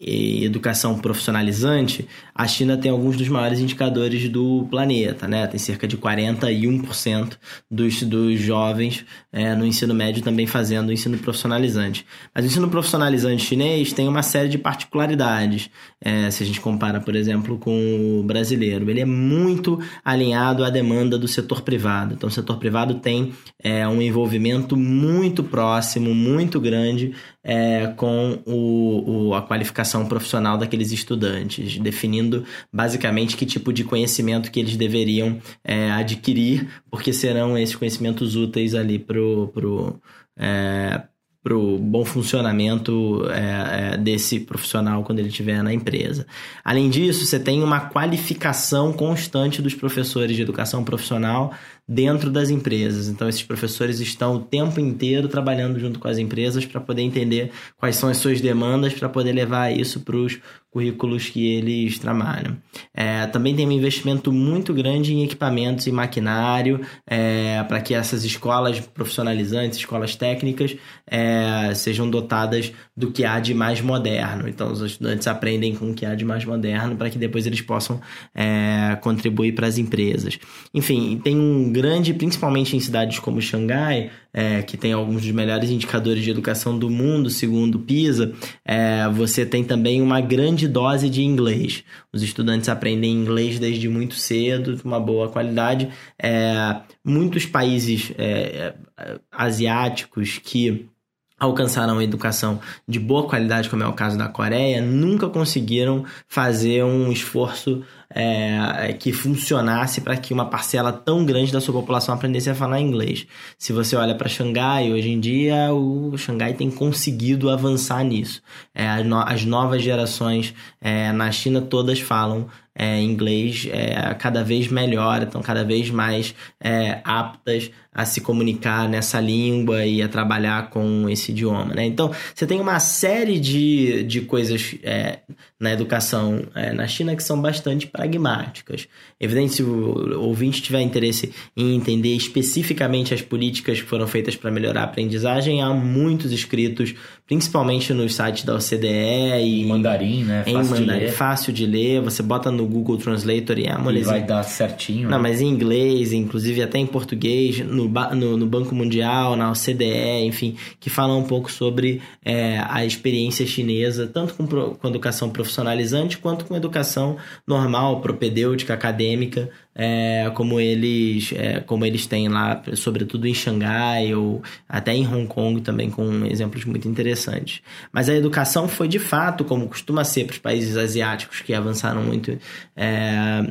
[0.00, 5.46] e educação profissionalizante, a China tem alguns dos maiores indicadores do planeta, né?
[5.46, 7.36] Tem cerca de 41%
[7.70, 12.06] dos, dos jovens é, no ensino médio também fazendo ensino profissionalizante.
[12.34, 15.70] Mas o ensino profissionalizante chinês tem uma série de particularidades,
[16.06, 18.88] é, se a gente compara, por exemplo, com o brasileiro.
[18.88, 22.14] Ele é muito alinhado à demanda do setor privado.
[22.14, 29.30] Então, o setor privado tem é, um envolvimento muito próximo, muito grande é, com o,
[29.30, 35.40] o, a qualificação profissional daqueles estudantes, definindo basicamente que tipo de conhecimento que eles deveriam
[35.64, 40.00] é, adquirir, porque serão esses conhecimentos úteis ali para o pro,
[40.38, 41.02] é,
[41.46, 46.26] pro bom funcionamento é, é, desse profissional quando ele estiver na empresa.
[46.64, 51.54] Além disso, você tem uma qualificação constante dos professores de educação profissional
[51.88, 53.08] dentro das empresas.
[53.08, 57.52] Então, esses professores estão o tempo inteiro trabalhando junto com as empresas para poder entender
[57.76, 60.38] quais são as suas demandas, para poder levar isso para os
[60.76, 62.58] currículos que eles trabalham.
[62.92, 68.24] É, também tem um investimento muito grande em equipamentos e maquinário é, para que essas
[68.24, 74.46] escolas profissionalizantes, escolas técnicas, é, sejam dotadas do que há de mais moderno.
[74.46, 77.62] Então, os estudantes aprendem com o que há de mais moderno para que depois eles
[77.62, 77.98] possam
[78.34, 80.38] é, contribuir para as empresas.
[80.74, 85.68] Enfim, tem um grande, principalmente em cidades como Xangai, é, que tem alguns dos melhores
[85.68, 88.32] indicadores de educação do mundo, segundo o PISA,
[88.64, 91.84] é, você tem também uma grande dose de inglês.
[92.10, 95.90] Os estudantes aprendem inglês desde muito cedo, de uma boa qualidade.
[96.18, 100.88] É, muitos países é, é, asiáticos que
[101.38, 107.12] alcançaram educação de boa qualidade, como é o caso da Coreia, nunca conseguiram fazer um
[107.12, 112.54] esforço é, que funcionasse para que uma parcela tão grande da sua população aprendesse a
[112.54, 113.26] falar inglês.
[113.58, 118.42] Se você olha para Xangai, hoje em dia o Xangai tem conseguido avançar nisso.
[118.74, 122.46] É, as novas gerações é, na China todas falam
[122.76, 128.86] é, inglês é, cada vez melhor, estão cada vez mais é, aptas a se comunicar
[128.86, 131.72] nessa língua e a trabalhar com esse idioma.
[131.72, 131.86] Né?
[131.86, 135.20] Então, você tem uma série de, de coisas é,
[135.58, 138.86] na educação é, na China que são bastante pragmáticas.
[139.18, 144.50] Evidente, se o ouvinte tiver interesse em entender especificamente as políticas que foram feitas para
[144.50, 146.94] melhorar a aprendizagem, há muitos escritos,
[147.26, 150.44] principalmente nos sites da OCDE e em mandarim, né?
[150.46, 151.12] Em fácil mandarim, de ler.
[151.12, 152.00] fácil de ler.
[152.02, 155.08] Você bota no Google Translator e é uma E vai dar certinho.
[155.08, 155.22] Não, né?
[155.22, 160.56] mas em inglês, inclusive até em português, no, no, no, Banco Mundial, na OCDE, enfim,
[160.78, 166.44] que falam um pouco sobre é, a experiência chinesa, tanto com, com educação profissionalizante quanto
[166.44, 173.34] com educação normal, propedêutica, acadêmica, é, como eles é, como eles têm lá, sobretudo em
[173.34, 177.60] Xangai ou até em Hong Kong também com exemplos muito interessantes.
[177.92, 182.02] Mas a educação foi de fato, como costuma ser para os países asiáticos que avançaram
[182.02, 182.38] muito é,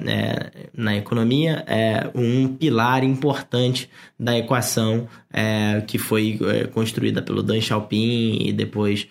[0.07, 3.87] é na economia, é um pilar importante
[4.19, 6.39] da equação é, que foi
[6.73, 9.07] construída pelo Deng Xiaoping e depois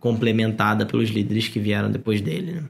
[0.00, 2.52] complementada pelos líderes que vieram depois dele.
[2.52, 2.62] Né?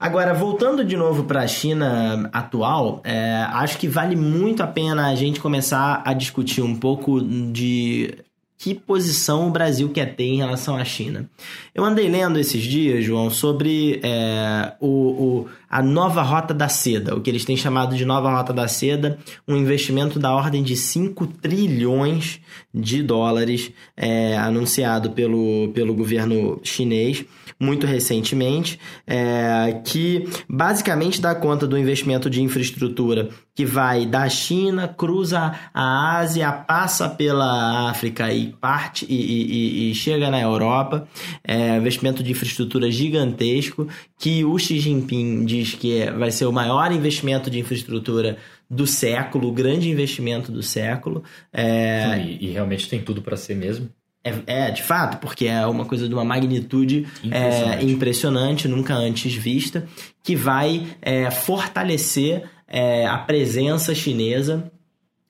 [0.00, 5.08] Agora, voltando de novo para a China atual, é, acho que vale muito a pena
[5.08, 8.14] a gente começar a discutir um pouco de
[8.56, 11.28] que posição o Brasil quer ter em relação à China.
[11.74, 17.14] Eu andei lendo esses dias, João, sobre é, o, o, a nova Rota da Seda,
[17.14, 20.76] o que eles têm chamado de nova Rota da Seda, um investimento da ordem de
[20.76, 22.40] 5 trilhões
[22.74, 27.24] de dólares é, anunciado pelo, pelo governo chinês
[27.60, 34.88] muito recentemente, é, que basicamente dá conta do investimento de infraestrutura que vai da China,
[34.88, 41.06] cruza a Ásia, passa pela África e parte e, e, e chega na Europa.
[41.44, 43.86] É, investimento de infraestrutura gigantesco
[44.18, 48.38] que o Xi Jinping diz que é, vai ser o maior investimento de infraestrutura
[48.68, 51.22] do século, o grande investimento do século.
[51.52, 52.14] É...
[52.14, 53.88] Sim, e, e realmente tem tudo para ser mesmo.
[54.22, 58.94] É, é, de fato, porque é uma coisa de uma magnitude impressionante, é, impressionante nunca
[58.94, 59.86] antes vista,
[60.22, 64.70] que vai é, fortalecer é, a presença chinesa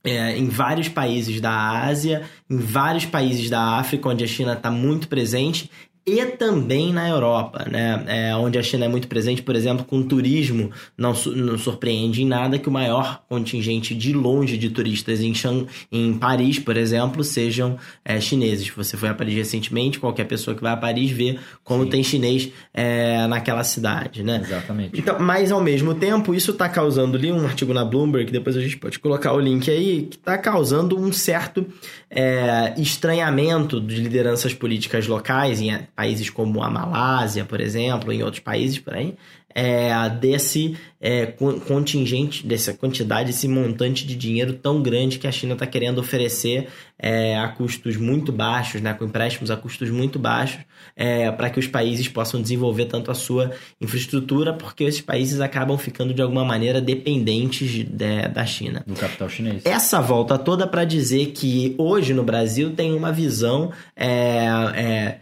[0.02, 4.70] é, em vários países da Ásia, em vários países da África, onde a China está
[4.70, 5.70] muito presente,
[6.06, 8.04] e também na Europa, né?
[8.06, 12.26] É, onde a China é muito presente, por exemplo, com turismo, não, não surpreende em
[12.26, 17.22] nada que o maior contingente de longe de turistas em, Shang, em Paris, por exemplo,
[17.22, 18.68] sejam é, chineses.
[18.70, 21.90] Você foi a Paris recentemente, qualquer pessoa que vai a Paris vê como Sim.
[21.90, 24.40] tem chinês é, naquela cidade, né?
[24.42, 24.98] Exatamente.
[24.98, 28.60] Então, mas ao mesmo tempo, isso está causando ali um artigo na Bloomberg, depois a
[28.60, 31.66] gente pode colocar o link aí, que está causando um certo
[32.10, 35.70] é, estranhamento de lideranças políticas locais em
[36.00, 39.14] países como a Malásia, por exemplo, em outros países por aí,
[39.54, 41.26] é, desse é,
[41.66, 46.68] contingente, dessa quantidade, esse montante de dinheiro tão grande que a China está querendo oferecer
[46.98, 50.60] é, a custos muito baixos, né, com empréstimos a custos muito baixos,
[50.96, 55.76] é, para que os países possam desenvolver tanto a sua infraestrutura, porque esses países acabam
[55.76, 58.82] ficando de alguma maneira dependentes de, da China.
[58.86, 59.66] Do capital chinês.
[59.66, 65.18] Essa volta toda para dizer que hoje no Brasil tem uma visão é, é,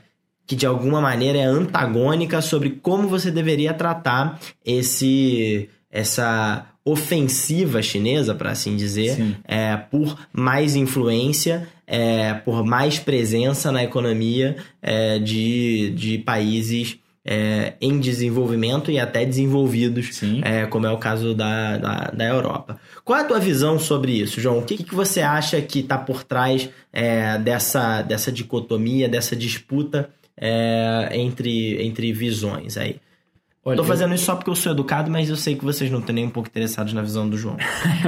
[0.49, 8.34] que de alguma maneira é antagônica sobre como você deveria tratar esse essa ofensiva chinesa,
[8.34, 15.90] para assim dizer, é, por mais influência, é, por mais presença na economia é, de,
[15.94, 21.94] de países é, em desenvolvimento e até desenvolvidos, é, como é o caso da, da,
[22.11, 22.80] da, Europa.
[23.05, 24.61] Qual é a tua visão sobre isso, João?
[24.61, 30.09] O que, que você acha que está por trás é, dessa, dessa dicotomia, dessa disputa
[30.41, 32.97] é, entre, entre visões aí.
[33.64, 34.14] Olha, Tô fazendo eu...
[34.14, 36.30] isso só porque eu sou educado, mas eu sei que vocês não estão nem um
[36.30, 37.57] pouco interessados na visão do João.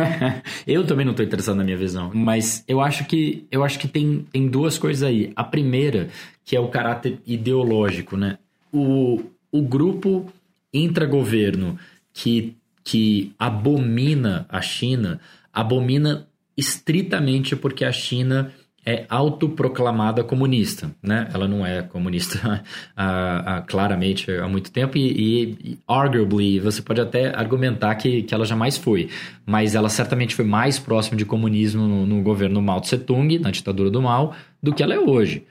[0.67, 3.87] eu também não estou interessado na minha visão, mas eu acho que eu acho que
[3.87, 5.33] tem, tem duas coisas aí.
[5.37, 6.09] A primeira,
[6.45, 8.39] que é o caráter ideológico, né?
[8.73, 9.21] O,
[9.53, 10.33] o grupo
[10.73, 11.79] intragoverno
[12.13, 15.21] que, que abomina a China,
[15.53, 16.27] abomina
[16.57, 18.53] estritamente porque a China
[18.85, 21.29] é autoproclamada comunista, né?
[21.35, 22.65] Ela não é comunista
[23.69, 28.45] claramente há muito tempo e, e, e, arguably, você pode até argumentar que, que ela
[28.45, 29.09] jamais foi,
[29.45, 33.91] mas ela certamente foi mais próxima de comunismo no, no governo Mao Tse-tung, na ditadura
[33.91, 35.45] do Mao, do que ela é hoje.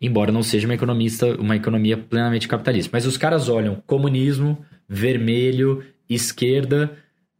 [0.00, 2.90] Embora não seja uma economista, uma economia plenamente capitalista.
[2.92, 4.58] Mas os caras olham comunismo,
[4.88, 6.92] vermelho, esquerda,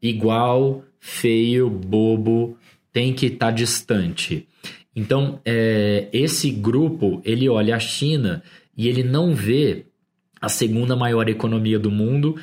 [0.03, 2.57] igual, feio, bobo,
[2.93, 4.49] tem que estar tá distante.
[4.99, 8.43] Então, é, esse grupo, ele olha a China
[8.77, 9.85] e ele não vê
[10.41, 12.35] a segunda maior economia do mundo,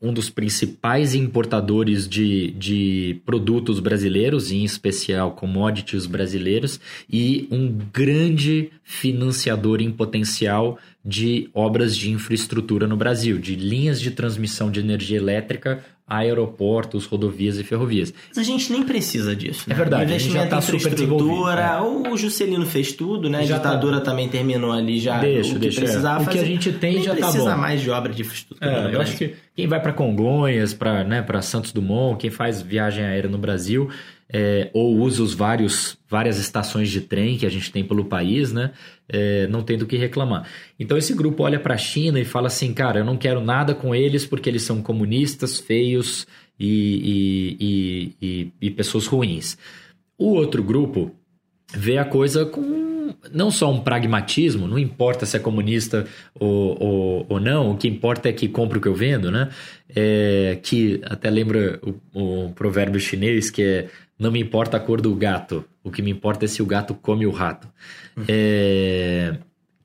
[0.00, 6.80] um dos principais importadores de, de produtos brasileiros, em especial commodities brasileiros,
[7.10, 14.10] e um grande financiador em potencial de obras de infraestrutura no Brasil, de linhas de
[14.12, 18.12] transmissão de energia elétrica aeroportos, rodovias e ferrovias.
[18.28, 19.64] Mas a gente nem precisa disso.
[19.66, 19.74] Né?
[19.74, 21.48] É verdade, o investimento a gente já tá super desenvolvido.
[21.48, 21.80] É.
[21.80, 23.46] O Juscelino fez tudo, né?
[23.46, 23.70] Já a tá.
[23.70, 24.10] ditadura tá...
[24.10, 26.26] também terminou ali já deixa, o que deixa, precisava é.
[26.26, 27.32] O que a gente tem nem já tá bom.
[27.32, 28.70] precisa mais de obra de infraestrutura.
[28.70, 33.04] É, eu acho que quem vai para Congonhas, para né, Santos Dumont, quem faz viagem
[33.04, 33.88] aérea no Brasil,
[34.32, 38.52] é, ou usa os vários várias estações de trem que a gente tem pelo país,
[38.52, 38.72] né?
[39.08, 40.46] É, não tem do que reclamar.
[40.78, 43.74] Então esse grupo olha para a China e fala assim, cara, eu não quero nada
[43.74, 46.26] com eles porque eles são comunistas, feios,
[46.58, 49.58] e, e, e, e pessoas ruins.
[50.16, 51.10] O outro grupo
[51.74, 52.92] vê a coisa com
[53.32, 57.88] não só um pragmatismo, não importa se é comunista ou, ou, ou não, o que
[57.88, 59.50] importa é que compra o que eu vendo, né?
[59.94, 63.88] É, que até lembra o, o, provérbio chinês que é
[64.22, 66.94] não me importa a cor do gato, o que me importa é se o gato
[66.94, 67.68] come o rato.
[68.28, 69.36] É,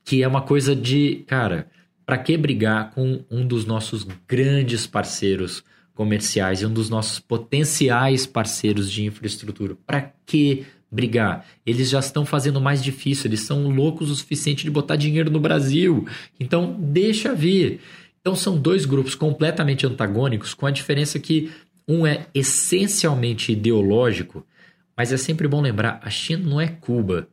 [0.04, 1.66] que é uma coisa de, cara,
[2.06, 8.26] para que brigar com um dos nossos grandes parceiros comerciais e um dos nossos potenciais
[8.26, 9.76] parceiros de infraestrutura.
[9.84, 11.44] Para que brigar.
[11.66, 15.40] Eles já estão fazendo mais difícil, eles são loucos o suficiente de botar dinheiro no
[15.40, 16.06] Brasil.
[16.38, 17.80] Então, deixa vir.
[18.20, 21.50] Então, são dois grupos completamente antagônicos, com a diferença que
[21.88, 24.46] um é essencialmente ideológico,
[24.96, 27.28] mas é sempre bom lembrar: a China não é Cuba.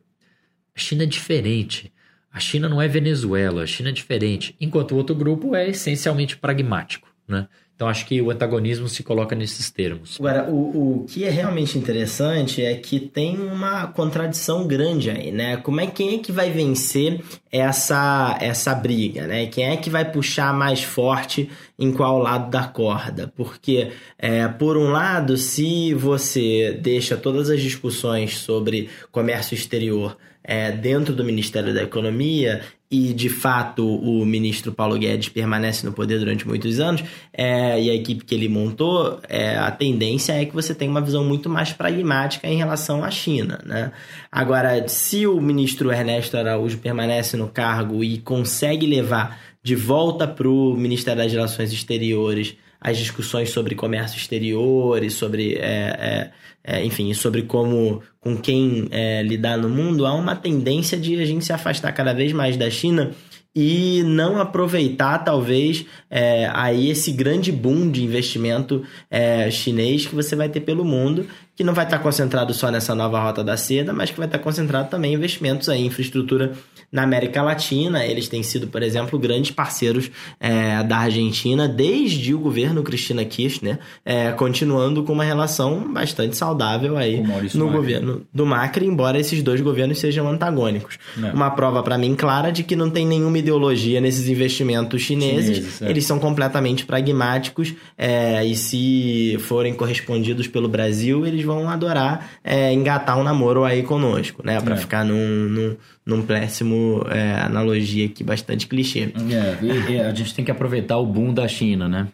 [0.74, 1.92] A China é diferente.
[2.32, 4.54] A China não é Venezuela, a China é diferente.
[4.60, 7.08] Enquanto o outro grupo é essencialmente pragmático.
[7.26, 7.48] Né?
[7.76, 10.16] Então acho que o antagonismo se coloca nesses termos.
[10.18, 15.58] Agora, o, o que é realmente interessante é que tem uma contradição grande aí, né?
[15.58, 17.20] Como é quem é que vai vencer
[17.52, 19.46] essa essa briga, né?
[19.46, 23.30] Quem é que vai puxar mais forte em qual lado da corda?
[23.36, 30.16] Porque é, por um lado, se você deixa todas as discussões sobre comércio exterior
[30.46, 35.92] é, dentro do Ministério da Economia e de fato o ministro Paulo Guedes permanece no
[35.92, 40.44] poder durante muitos anos é, e a equipe que ele montou, é, a tendência é
[40.44, 43.58] que você tenha uma visão muito mais pragmática em relação à China.
[43.66, 43.90] Né?
[44.30, 50.48] Agora, se o ministro Ernesto Araújo permanece no cargo e consegue levar de volta para
[50.48, 52.56] o Ministério das Relações Exteriores
[52.86, 56.30] as discussões sobre comércio exterior e sobre, é, é,
[56.62, 61.26] é, enfim, sobre como, com quem é, lidar no mundo, há uma tendência de a
[61.26, 63.10] gente se afastar cada vez mais da China
[63.52, 70.36] e não aproveitar, talvez, é, aí esse grande boom de investimento é, chinês que você
[70.36, 71.26] vai ter pelo mundo,
[71.56, 74.38] que não vai estar concentrado só nessa nova rota da seda, mas que vai estar
[74.38, 76.52] concentrado também em investimentos em infraestrutura
[76.92, 78.04] na América Latina.
[78.04, 83.78] Eles têm sido, por exemplo, grandes parceiros é, da Argentina desde o governo Cristina Kirchner,
[84.04, 87.58] é, continuando com uma relação bastante saudável aí no Macri.
[87.58, 90.98] governo do Macri, embora esses dois governos sejam antagônicos.
[91.22, 91.32] É.
[91.32, 95.82] Uma prova para mim clara de que não tem nenhuma ideologia nesses investimentos chineses, chineses
[95.82, 95.88] é.
[95.88, 102.72] eles são completamente pragmáticos é, e se forem correspondidos pelo Brasil, eles vão adorar é,
[102.72, 104.60] engatar um namoro aí conosco, né?
[104.60, 105.76] Para ficar num, num
[106.06, 109.12] num péssimo é, analogia aqui, bastante clichê.
[109.30, 112.06] É, e, e a gente tem que aproveitar o boom da China, né?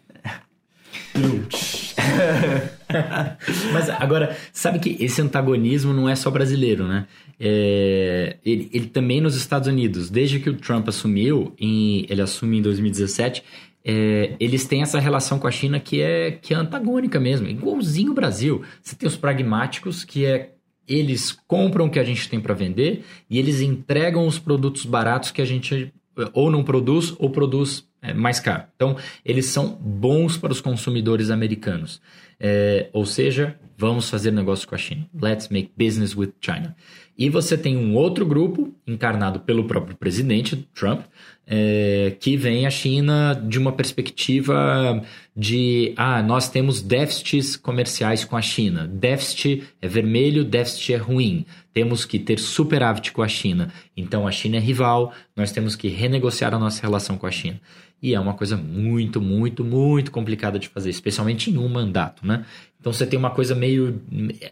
[3.71, 7.05] Mas agora, sabe que esse antagonismo não é só brasileiro, né?
[7.39, 12.57] É, ele, ele, também nos Estados Unidos, desde que o Trump assumiu, em, ele assume
[12.57, 13.43] em 2017,
[13.85, 18.11] é, eles têm essa relação com a China que é, que é antagônica mesmo, igualzinho
[18.11, 18.63] o Brasil.
[18.81, 20.51] Você tem os pragmáticos, que é
[20.87, 25.31] eles compram o que a gente tem para vender e eles entregam os produtos baratos
[25.31, 25.93] que a gente
[26.33, 28.63] ou não produz ou produz é, mais caro.
[28.75, 32.01] Então, eles são bons para os consumidores americanos.
[32.39, 35.07] É, ou seja, vamos fazer negócio com a China.
[35.19, 36.75] Let's make business with China.
[37.17, 41.01] E você tem um outro grupo, encarnado pelo próprio presidente Trump,
[41.45, 45.03] é, que vem a China de uma perspectiva
[45.35, 48.87] de ah, nós temos déficits comerciais com a China.
[48.87, 51.45] Déficit é vermelho, déficit é ruim.
[51.73, 53.71] Temos que ter superávit com a China.
[53.95, 57.59] Então a China é rival, nós temos que renegociar a nossa relação com a China.
[58.01, 62.43] E é uma coisa muito, muito, muito complicada de fazer, especialmente em um mandato, né?
[62.83, 64.01] Então você tem uma coisa meio.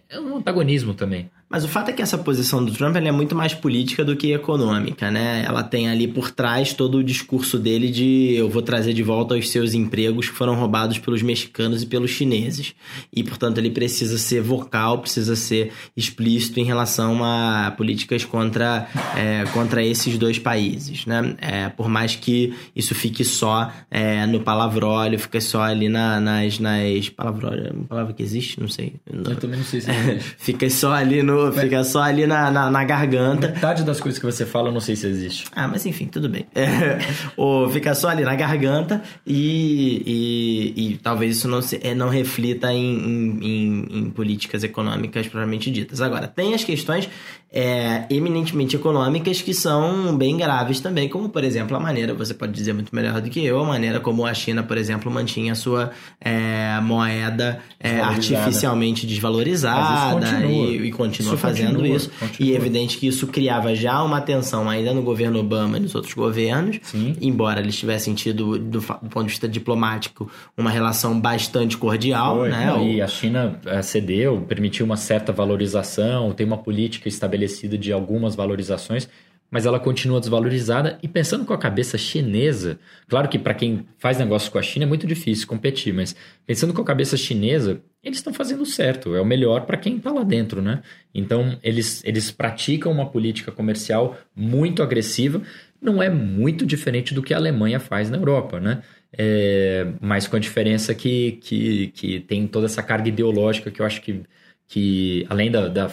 [0.07, 1.29] É um antagonismo também.
[1.49, 4.31] Mas o fato é que essa posição do Trump é muito mais política do que
[4.31, 5.43] econômica, né?
[5.45, 9.35] Ela tem ali por trás todo o discurso dele de eu vou trazer de volta
[9.35, 12.73] os seus empregos que foram roubados pelos mexicanos e pelos chineses.
[13.13, 19.43] E, portanto, ele precisa ser vocal, precisa ser explícito em relação a políticas contra, é,
[19.51, 21.35] contra esses dois países, né?
[21.37, 26.59] É, por mais que isso fique só é, no palavrólio, fique só ali na, nas,
[26.59, 27.09] nas...
[27.09, 28.59] Palavrólio uma palavra que existe?
[28.59, 28.95] Não sei.
[29.05, 30.35] Eu também não sei se existe.
[30.37, 33.47] fica só ali no fica só ali na, na, na, garganta.
[33.47, 35.45] Metade das coisas que você fala eu não sei se existe.
[35.53, 36.45] Ah, mas enfim, tudo bem.
[36.61, 36.99] É,
[37.35, 42.07] ou fica só ali na garganta e, e, e talvez isso não, se, é, não
[42.07, 46.01] reflita em, em, em, políticas econômicas propriamente ditas.
[46.01, 47.09] Agora, tem as questões
[47.51, 52.53] é, eminentemente econômicas que são bem graves também, como por exemplo a maneira, você pode
[52.53, 55.55] dizer muito melhor do que eu, a maneira como a China, por exemplo, mantinha a
[55.55, 62.11] sua é, moeda é, artificialmente desvalorizada e, e, continua isso fazendo continua, isso.
[62.19, 62.49] Continua.
[62.49, 65.95] E é evidente que isso criava já uma tensão ainda no governo Obama e nos
[65.95, 67.15] outros governos, Sim.
[67.21, 72.39] embora eles tivessem tido, do, do, ponto de vista diplomático, uma relação bastante cordial.
[72.39, 72.49] Foi.
[72.49, 72.65] Né?
[72.65, 77.91] Não, e a China é, cedeu, permitiu uma certa valorização, tem uma política estabelecida de
[77.91, 79.07] algumas valorizações,
[79.51, 80.97] mas ela continua desvalorizada.
[81.03, 82.79] E pensando com a cabeça chinesa,
[83.09, 86.15] claro que para quem faz negócio com a China é muito difícil competir, mas
[86.47, 90.09] pensando com a cabeça chinesa, eles estão fazendo certo, é o melhor para quem está
[90.09, 90.81] lá dentro, né?
[91.13, 95.41] Então eles, eles praticam uma política comercial muito agressiva,
[95.81, 98.81] não é muito diferente do que a Alemanha faz na Europa, né?
[99.17, 103.85] É, mas com a diferença que, que, que tem toda essa carga ideológica que eu
[103.85, 104.21] acho que,
[104.67, 105.91] que além da, da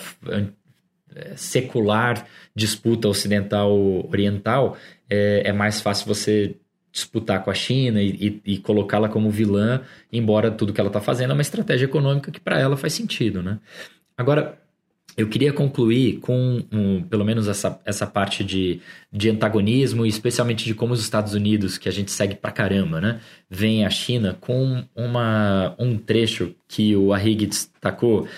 [1.37, 4.77] secular disputa ocidental-oriental,
[5.09, 6.57] é, é mais fácil você
[6.91, 11.01] disputar com a China e, e, e colocá-la como vilã, embora tudo que ela está
[11.01, 13.59] fazendo é uma estratégia econômica que para ela faz sentido, né?
[14.17, 14.59] Agora,
[15.19, 18.81] eu queria concluir com um, pelo menos essa, essa parte de,
[19.13, 23.01] de antagonismo, e especialmente de como os Estados Unidos, que a gente segue pra caramba,
[23.01, 28.29] né, vem a China com uma, um trecho que o Arrighi destacou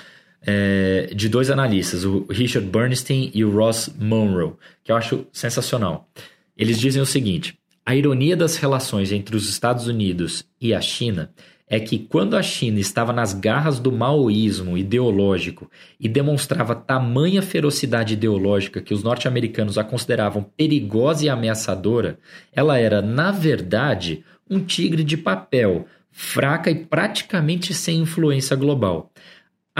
[0.47, 6.09] é, de dois analistas, o Richard Bernstein e o Ross Monroe, que eu acho sensacional.
[6.57, 11.31] Eles dizem o seguinte: a ironia das relações entre os Estados Unidos e a China
[11.73, 15.71] é que quando a China estava nas garras do maoísmo ideológico
[16.01, 22.19] e demonstrava tamanha ferocidade ideológica que os norte-americanos a consideravam perigosa e ameaçadora,
[22.53, 29.13] ela era, na verdade, um tigre de papel, fraca e praticamente sem influência global.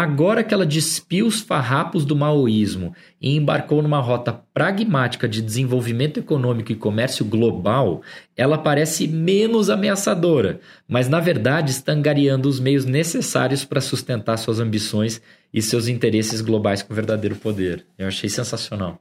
[0.01, 6.19] Agora que ela despiu os farrapos do maoísmo e embarcou numa rota pragmática de desenvolvimento
[6.19, 8.01] econômico e comércio global,
[8.35, 14.59] ela parece menos ameaçadora, mas na verdade está angariando os meios necessários para sustentar suas
[14.59, 15.21] ambições
[15.53, 17.85] e seus interesses globais com verdadeiro poder.
[17.99, 18.99] Eu achei sensacional.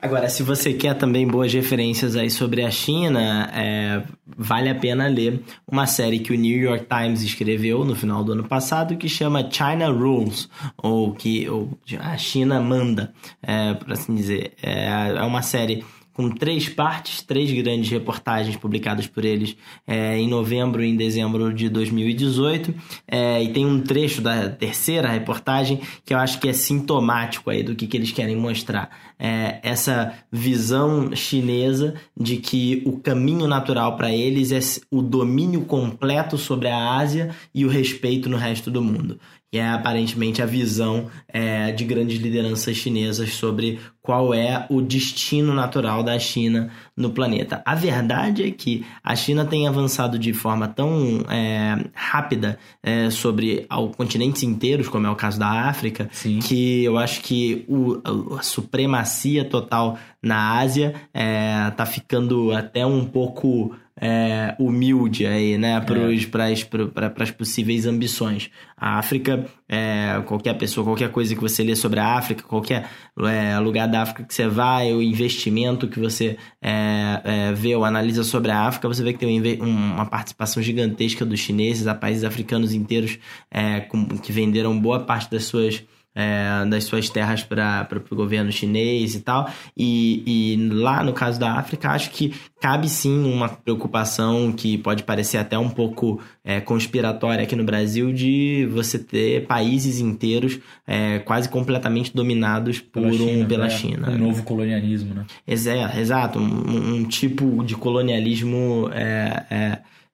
[0.00, 4.02] Agora, se você quer também boas referências aí sobre a China, é,
[4.36, 5.40] vale a pena ler
[5.70, 9.48] uma série que o New York Times escreveu no final do ano passado que chama
[9.48, 14.54] China Rules, ou que ou, a China manda, é, por assim dizer.
[14.60, 19.56] É, é uma série com três partes, três grandes reportagens publicadas por eles
[19.86, 22.74] é, em novembro e em dezembro de 2018.
[23.06, 27.62] É, e tem um trecho da terceira reportagem que eu acho que é sintomático aí
[27.62, 28.90] do que, que eles querem mostrar.
[29.18, 34.60] É, essa visão chinesa de que o caminho natural para eles é
[34.90, 39.18] o domínio completo sobre a Ásia e o respeito no resto do mundo
[39.52, 45.52] que é aparentemente a visão é, de grandes lideranças chinesas sobre qual é o destino
[45.52, 47.60] natural da China no planeta.
[47.66, 53.66] A verdade é que a China tem avançado de forma tão é, rápida é, sobre
[53.94, 56.38] continentes inteiros, como é o caso da África, Sim.
[56.38, 58.00] que eu acho que o,
[58.38, 65.80] a supremacia total na Ásia está é, ficando até um pouco é, humilde aí, né,
[65.80, 68.50] para as possíveis ambições.
[68.76, 72.90] A África, é, qualquer pessoa, qualquer coisa que você lê sobre a África, qualquer
[73.20, 77.84] é, lugar da África que você vai, o investimento que você é, é, vê ou
[77.84, 82.24] analisa sobre a África, você vê que tem uma participação gigantesca dos chineses, a países
[82.24, 85.80] africanos inteiros é, com, que venderam boa parte das suas
[86.14, 89.50] é, das suas terras para o governo chinês e tal.
[89.76, 95.02] E, e lá no caso da África, acho que cabe sim uma preocupação que pode
[95.02, 101.18] parecer até um pouco é, conspiratória aqui no Brasil de você ter países inteiros é,
[101.20, 103.70] quase completamente dominados por pela China, um, pela né?
[103.70, 104.10] China.
[104.10, 105.26] Um novo colonialismo, né?
[105.46, 108.88] Exato, um, um tipo de colonialismo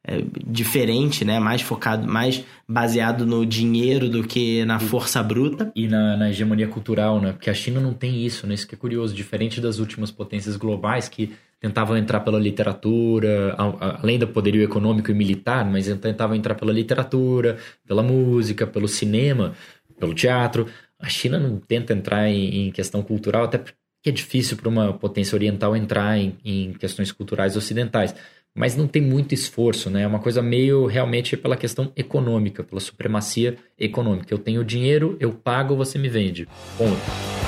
[0.09, 1.39] é, diferente, né?
[1.39, 5.71] Mais focado, mais baseado no dinheiro do que na força bruta.
[5.77, 7.33] E na, na, hegemonia cultural, né?
[7.33, 8.55] Porque a China não tem isso, né?
[8.55, 9.15] Isso que é curioso.
[9.15, 11.31] Diferente das últimas potências globais que
[11.61, 13.55] tentavam entrar pela literatura,
[14.01, 19.53] além do poderio econômico e militar, mas tentavam entrar pela literatura, pela música, pelo cinema,
[20.01, 20.69] pelo teatro.
[20.99, 24.93] A China não tenta entrar em, em questão cultural, até porque é difícil para uma
[24.95, 28.15] potência oriental entrar em, em questões culturais ocidentais
[28.59, 30.03] mas não tem muito esforço, né?
[30.03, 34.35] É uma coisa meio realmente pela questão econômica, pela supremacia econômica.
[34.35, 36.49] Eu tenho dinheiro, eu pago, você me vende.
[36.77, 37.48] Ponto.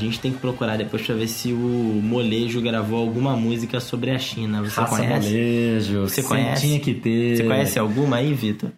[0.00, 4.18] Gente tem que procurar depois pra ver se o Molejo gravou alguma música sobre a
[4.18, 4.62] China.
[4.62, 5.28] Você Raça conhece?
[5.28, 6.62] Molejo, você conhece?
[6.62, 7.36] Tinha que ter.
[7.36, 8.70] Você conhece alguma aí, Vitor?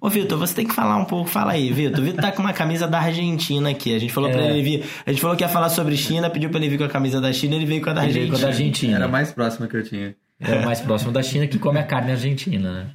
[0.00, 1.30] Ô, Vitor, você tem que falar um pouco.
[1.30, 2.00] Fala aí, Vitor.
[2.00, 3.94] O Vitor tá com uma camisa da Argentina aqui.
[3.94, 4.32] A gente falou é.
[4.32, 4.84] pra ele vir.
[5.06, 7.20] A gente falou que ia falar sobre China, pediu pra ele vir com a camisa
[7.20, 8.24] da China, ele veio com a da Argentina.
[8.24, 8.96] Ele veio com a da Argentina.
[8.96, 10.14] Era mais próxima que eu tinha.
[10.40, 12.90] É o mais próximo da China que come a carne argentina, né?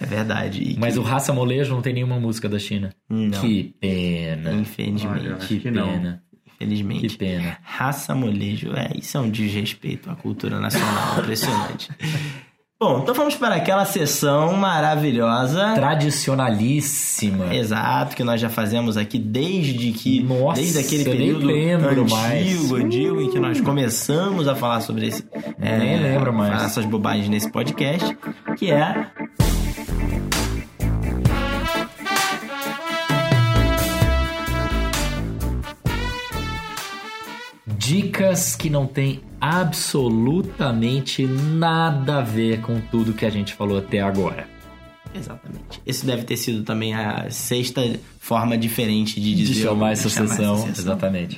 [0.00, 0.62] É verdade.
[0.62, 1.00] E Mas que...
[1.00, 2.94] o Raça Molejo não tem nenhuma música da China.
[3.08, 3.40] Não.
[3.40, 4.52] Que pena.
[4.52, 5.06] Infelizmente.
[5.06, 6.22] Olha, que, que pena.
[6.60, 7.08] Felizmente.
[7.08, 7.56] Que pena.
[7.62, 8.72] Raça molejo.
[8.76, 11.18] É, isso é um desrespeito à cultura nacional.
[11.18, 11.88] Impressionante.
[12.78, 15.72] Bom, então vamos para aquela sessão maravilhosa.
[15.74, 17.54] Tradicionalíssima.
[17.54, 20.22] Exato, que nós já fazemos aqui desde que.
[20.22, 22.72] Nossa, desde aquele eu nem período lembro antigo, mais.
[22.72, 25.26] antigo, em que nós começamos a falar sobre esse.
[25.60, 26.62] é, Nem lembro mais.
[26.62, 28.16] essas bobagens nesse podcast,
[28.56, 29.10] que é.
[37.90, 44.00] Dicas que não tem absolutamente nada a ver com tudo que a gente falou até
[44.00, 44.46] agora.
[45.12, 45.82] Exatamente.
[45.84, 47.82] Esse deve ter sido também a sexta
[48.20, 49.64] forma diferente de De dizer.
[49.64, 51.36] chamar essa sessão, exatamente.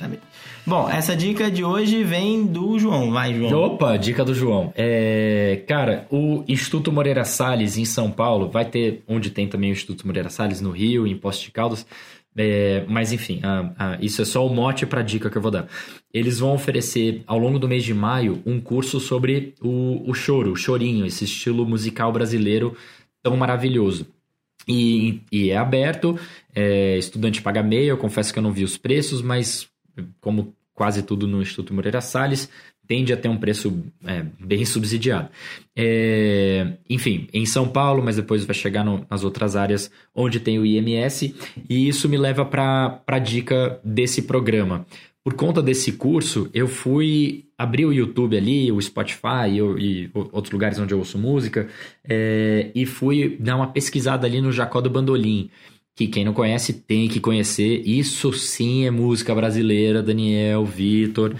[0.63, 3.09] Bom, essa dica de hoje vem do João.
[3.11, 3.51] Vai, João.
[3.63, 4.71] Opa, dica do João.
[4.75, 9.73] É, cara, o Instituto Moreira Salles em São Paulo vai ter, onde tem também o
[9.73, 11.83] Instituto Moreira Salles no Rio, em Poços de Caldas.
[12.35, 15.41] É, mas enfim, ah, ah, isso é só o mote para a dica que eu
[15.41, 15.67] vou dar.
[16.11, 20.51] Eles vão oferecer ao longo do mês de maio um curso sobre o, o choro,
[20.51, 22.75] o chorinho, esse estilo musical brasileiro
[23.21, 24.07] tão maravilhoso.
[24.67, 26.17] E, e é aberto,
[26.55, 29.67] é, estudante paga meio, eu confesso que eu não vi os preços, mas
[30.19, 32.49] como quase tudo no Instituto Moreira Salles,
[32.87, 35.29] tende a ter um preço é, bem subsidiado.
[35.75, 40.59] É, enfim, em São Paulo, mas depois vai chegar no- nas outras áreas onde tem
[40.59, 41.33] o IMS,
[41.69, 44.85] e isso me leva para a dica desse programa.
[45.23, 50.77] Por conta desse curso, eu fui abrir o YouTube ali, o Spotify e, outros lugares
[50.79, 51.67] onde eu ouço música,
[52.03, 55.49] é, e fui dar uma pesquisada ali no Jacó do Bandolim
[55.95, 57.83] que quem não conhece tem que conhecer.
[57.85, 61.35] Isso sim é música brasileira, Daniel, Vitor,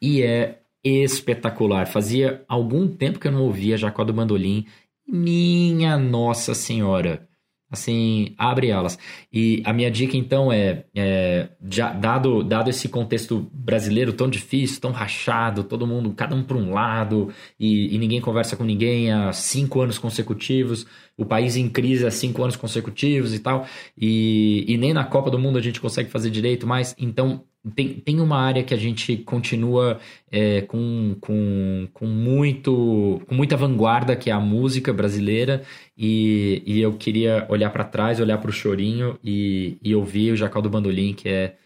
[0.00, 1.86] e é espetacular.
[1.86, 4.66] Fazia algum tempo que eu não ouvia Jacó do Bandolim.
[5.06, 7.28] Minha Nossa Senhora.
[7.70, 8.98] Assim, abre elas.
[9.30, 14.80] E a minha dica então é, é, já, dado, dado esse contexto brasileiro tão difícil,
[14.80, 17.28] tão rachado, todo mundo, cada um para um lado,
[17.60, 22.10] e, e ninguém conversa com ninguém há cinco anos consecutivos, o país em crise há
[22.10, 23.66] cinco anos consecutivos e tal,
[23.98, 27.44] e, e nem na Copa do Mundo a gente consegue fazer direito, mas então
[27.74, 29.98] tem, tem uma área que a gente continua
[30.30, 35.62] é, com, com, com, muito, com muita vanguarda, que é a música brasileira,
[35.96, 40.36] e, e eu queria olhar para trás, olhar para o chorinho e, e ouvir o
[40.36, 41.56] Jacal do Bandolim, que é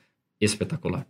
[0.40, 1.06] espetacular.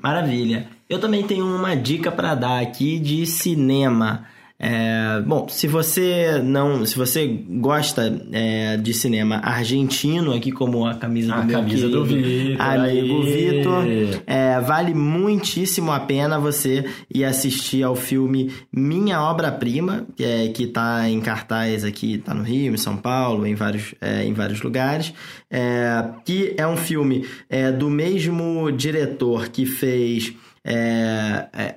[0.00, 0.68] Maravilha.
[0.88, 4.26] Eu também tenho uma dica para dar aqui de cinema.
[4.58, 10.94] É, bom, se você não, se você gosta é, de cinema argentino, aqui como a
[10.94, 13.22] camisa do A meu camisa do querido Vitor, amigo.
[13.22, 13.84] Vitor,
[14.26, 20.48] é, vale muitíssimo a pena você ir assistir ao filme Minha Obra Prima, que, é,
[20.48, 24.32] que tá em cartaz aqui, tá no Rio, em São Paulo, em vários, é, em
[24.32, 25.12] vários lugares,
[25.50, 30.34] é, que é um filme é, do mesmo diretor que fez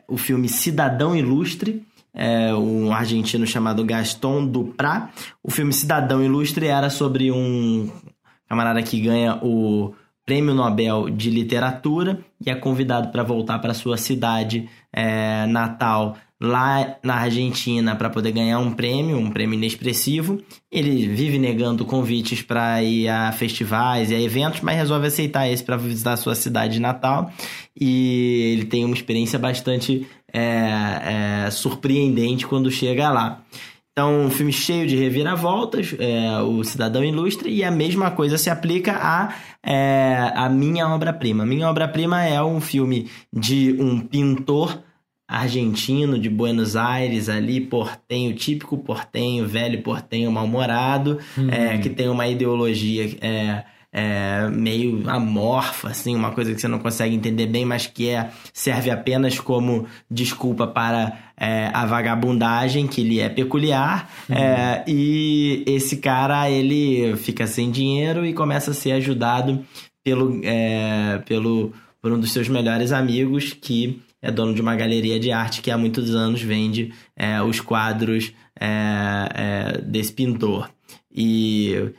[0.07, 5.09] o filme Cidadão Ilustre, é, um argentino chamado Gaston Duprat.
[5.43, 7.89] O filme Cidadão Ilustre era sobre um
[8.47, 9.93] camarada que ganha o
[10.25, 16.95] Prêmio Nobel de Literatura e é convidado para voltar para sua cidade é, natal lá
[17.03, 20.41] na Argentina para poder ganhar um prêmio, um prêmio inexpressivo.
[20.71, 25.63] Ele vive negando convites para ir a festivais e a eventos, mas resolve aceitar esse
[25.63, 27.31] para visitar a sua cidade natal.
[27.79, 33.43] E ele tem uma experiência bastante é, é, surpreendente quando chega lá.
[33.91, 38.49] Então, um filme cheio de reviravoltas, é, o Cidadão Ilustre, e a mesma coisa se
[38.49, 41.45] aplica a, é, a Minha Obra-Prima.
[41.45, 44.81] Minha Obra-Prima é um filme de um pintor
[45.29, 51.19] argentino de Buenos Aires ali, portenho, típico portenho, velho portenho mal-humorado,
[51.51, 56.79] é, que tem uma ideologia é, é, meio amorfa, assim, uma coisa que você não
[56.79, 63.03] consegue entender bem, mas que é, serve apenas como desculpa para é, a vagabundagem, que
[63.03, 68.93] lhe é peculiar, é, e esse cara, ele fica sem dinheiro e começa a ser
[68.93, 69.63] ajudado
[70.03, 71.71] pelo, é, pelo,
[72.01, 75.71] por um dos seus melhores amigos, que é dono de uma galeria de arte que
[75.71, 78.67] há muitos anos vende é, os quadros é,
[79.33, 80.69] é, desse pintor.
[81.11, 81.91] E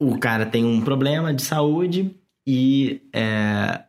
[0.00, 2.14] o cara tem um problema de saúde
[2.46, 3.82] e é,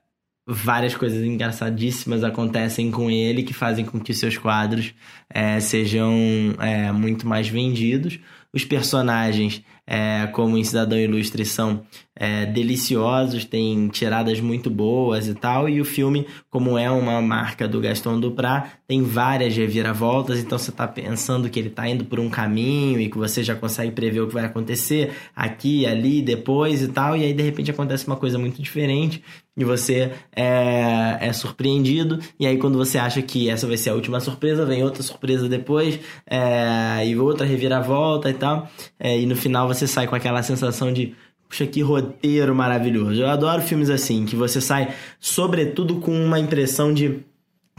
[0.48, 4.94] várias coisas engraçadíssimas acontecem com ele que fazem com que seus quadros
[5.30, 6.14] é, sejam
[6.60, 8.20] é, muito mais vendidos.
[8.54, 11.82] Os personagens, é, como em Cidadão Ilustre, são
[12.16, 15.68] é, deliciosos, têm tiradas muito boas e tal.
[15.68, 20.40] E o filme, como é uma marca do Gaston Duprat, tem várias reviravoltas.
[20.40, 23.56] Então você está pensando que ele está indo por um caminho e que você já
[23.56, 27.18] consegue prever o que vai acontecer aqui, ali, depois e tal.
[27.18, 29.24] E aí de repente acontece uma coisa muito diferente.
[29.56, 33.94] E você é, é, surpreendido, e aí quando você acha que essa vai ser a
[33.94, 39.36] última surpresa, vem outra surpresa depois, é, e outra reviravolta e tal, é, e no
[39.36, 41.16] final você sai com aquela sensação de
[41.54, 43.22] Puxa, que roteiro maravilhoso.
[43.22, 47.20] Eu adoro filmes assim, que você sai, sobretudo, com uma impressão de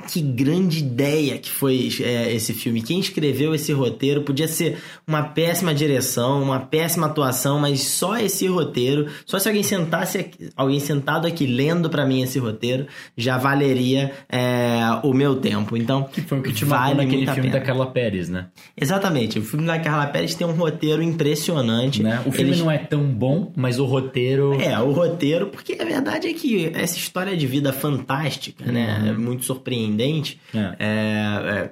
[0.07, 2.83] que grande ideia que foi é, esse filme.
[2.83, 8.47] Quem escreveu esse roteiro podia ser uma péssima direção, uma péssima atuação, mas só esse
[8.47, 12.87] roteiro, só se alguém sentasse aqui, alguém sentado aqui lendo para mim esse roteiro,
[13.17, 15.77] já valeria é, o meu tempo.
[15.77, 18.47] Então, que foi o que te vale naquele filme da Carla Pérez, né?
[18.79, 19.39] Exatamente.
[19.39, 22.03] O filme da Carla Pérez tem um roteiro impressionante.
[22.03, 22.23] Né?
[22.27, 22.61] O filme Eles...
[22.61, 26.71] não é tão bom, mas o roteiro É, o roteiro, porque a verdade é que
[26.75, 29.05] essa história de vida fantástica, né, uhum.
[29.05, 30.77] né, é muito surpreendente independente, é.
[30.79, 31.71] É, é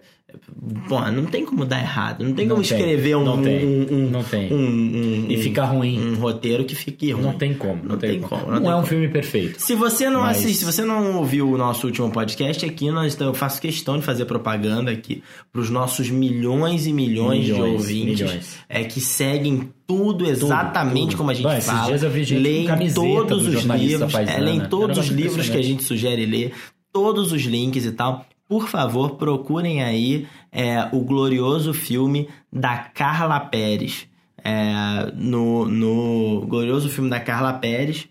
[0.88, 2.24] Bom, não tem como dar errado.
[2.24, 4.52] Não tem não como tem, escrever um, não tem, um, um, não tem.
[4.52, 6.00] Um, e ficar ruim.
[6.00, 7.22] Um roteiro que fique ruim.
[7.22, 7.76] Não tem como.
[7.76, 8.46] Não, não tem, tem, como.
[8.46, 8.86] Não, é um como.
[8.86, 9.60] filme perfeito.
[9.60, 10.38] Se você não mas...
[10.38, 14.04] assiste, se você não ouviu o nosso último podcast aqui, nós, eu faço questão de
[14.04, 18.58] fazer propaganda aqui para os nossos milhões e milhões, milhões de ouvintes milhões.
[18.68, 21.88] É, que seguem tudo exatamente tudo, como a gente fala.
[21.88, 25.62] Dias eu vi gente leem todos os livros, é, leem todos os livros que a
[25.62, 26.52] gente sugere ler,
[26.92, 33.40] todos os links e tal por favor, procurem aí é, o glorioso filme da Carla
[33.40, 34.06] Pérez.
[34.44, 38.06] É, no, no glorioso filme da Carla Pérez.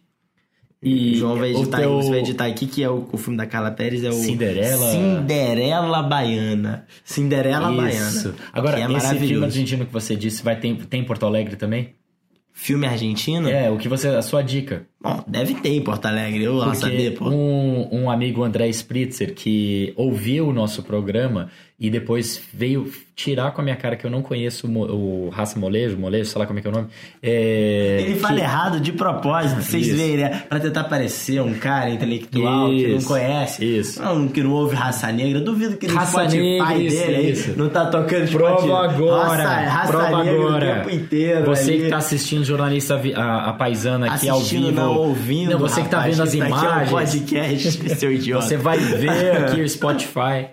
[0.82, 1.97] E João vai editar, teu...
[1.97, 4.91] você vai editar aqui que é o, o, filme da Carla Pérez é o Cinderela
[4.91, 6.88] Cinderela Baiana.
[7.05, 8.29] Cinderela Isso.
[8.29, 8.36] Baiana.
[8.51, 11.93] Agora, é esse filme argentino que você disse vai ter tem em Porto Alegre também?
[12.51, 13.47] Filme argentino?
[13.47, 14.88] É, o que você a sua dica.
[15.04, 17.28] Bom, deve ter em Porto Alegre, eu lá saber, pô.
[17.30, 21.49] Um, um amigo André Spritzer que ouviu o nosso programa
[21.80, 25.60] e depois veio tirar com a minha cara que eu não conheço o, o Raça
[25.60, 26.88] Molejo, Molejo, sei lá como é que é o nome.
[27.24, 28.41] É, Ele fala que...
[28.41, 30.43] errado de propósito, vocês veem, né?
[30.47, 33.66] Pra tentar parecer um cara intelectual isso, que não conhece.
[33.66, 33.99] Isso.
[33.99, 35.39] Não, que não ouve Raça Negra.
[35.39, 37.49] Eu duvido que raça negra, dele isso.
[37.49, 38.95] aí não tá tocando Prova Spotify.
[38.95, 39.43] agora.
[39.43, 40.66] Raça, raça prova negra agora.
[40.66, 41.45] o tempo inteiro.
[41.45, 41.82] Você ali.
[41.82, 44.82] que tá assistindo jornalista a, a paisana aqui assistindo, ao vivo.
[44.82, 45.52] Não, ouvindo.
[45.52, 46.89] Não, você que tá vendo as imagens.
[46.89, 48.46] podcast, seu idiota.
[48.46, 50.50] Você vai ver aqui o Spotify.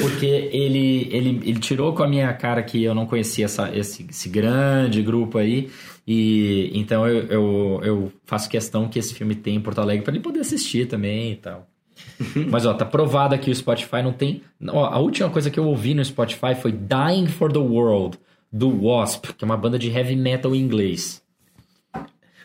[0.00, 4.06] Porque ele, ele, ele tirou com a minha cara que eu não conhecia essa, esse,
[4.08, 5.70] esse grande grupo aí.
[6.06, 10.12] E então eu, eu, eu, faço questão que esse filme tenha em Porto Alegre para
[10.12, 11.66] ele poder assistir também e tal.
[12.50, 14.42] Mas ó, tá provado aqui o Spotify não tem.
[14.68, 18.18] Ó, a última coisa que eu ouvi no Spotify foi Dying for the World,
[18.52, 21.23] do Wasp, que é uma banda de heavy metal em inglês.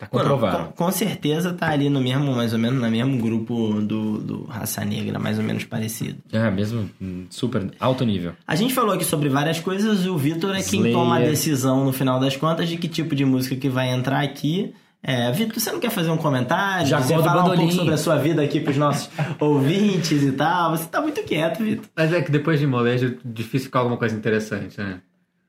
[0.00, 0.68] Tá comprovado.
[0.68, 4.44] Com, com, certeza tá ali no mesmo, mais ou menos, no mesmo grupo do, do
[4.44, 6.16] Raça Negra, mais ou menos parecido.
[6.32, 8.32] É, mesmo hum, super alto nível.
[8.46, 11.92] A gente falou aqui sobre várias coisas, o Vitor é quem toma a decisão no
[11.92, 14.72] final das contas de que tipo de música que vai entrar aqui.
[15.02, 16.86] É, Vitor, você não quer fazer um comentário?
[16.86, 20.70] Já você falar um pouco sobre a sua vida aqui pros nossos ouvintes e tal?
[20.70, 21.84] Você tá muito quieto, Vitor.
[21.94, 25.00] Mas é que depois de molejo, é difícil ficar alguma coisa interessante, né?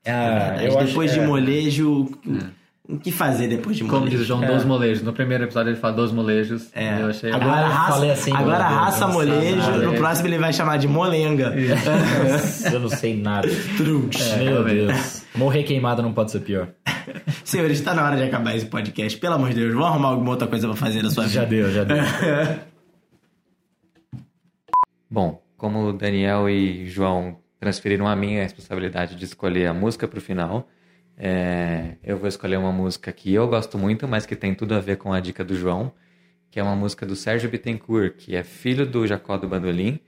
[0.04, 1.26] Ah, é, depois acho, de é...
[1.26, 2.06] molejo...
[2.28, 4.00] É o que fazer depois de molejo.
[4.00, 4.54] Como diz o João, é.
[4.54, 5.04] dos molejos.
[5.04, 6.68] No primeiro episódio ele fala dos molejos.
[6.74, 7.00] É.
[7.00, 7.30] Eu achei...
[7.30, 11.54] Agora, raça, falei assim, agora raça molejo, no próximo ele vai chamar de molenga.
[12.72, 13.48] eu não sei nada.
[13.48, 15.24] É, Meu Deus.
[15.34, 16.68] Morrer queimado não pode ser pior.
[17.44, 19.18] Senhores, está na hora de acabar esse podcast.
[19.18, 21.34] Pelo amor de Deus, vamos arrumar alguma outra coisa pra fazer na sua vida.
[21.34, 21.96] Já deu, já deu.
[25.08, 30.20] Bom, como o Daniel e João transferiram a minha responsabilidade de escolher a música pro
[30.20, 30.68] final...
[31.16, 34.80] É, eu vou escolher uma música que eu gosto muito, mas que tem tudo a
[34.80, 35.92] ver com a dica do João,
[36.50, 40.00] que é uma música do Sérgio Bittencourt, que é filho do Jacó do Bandolim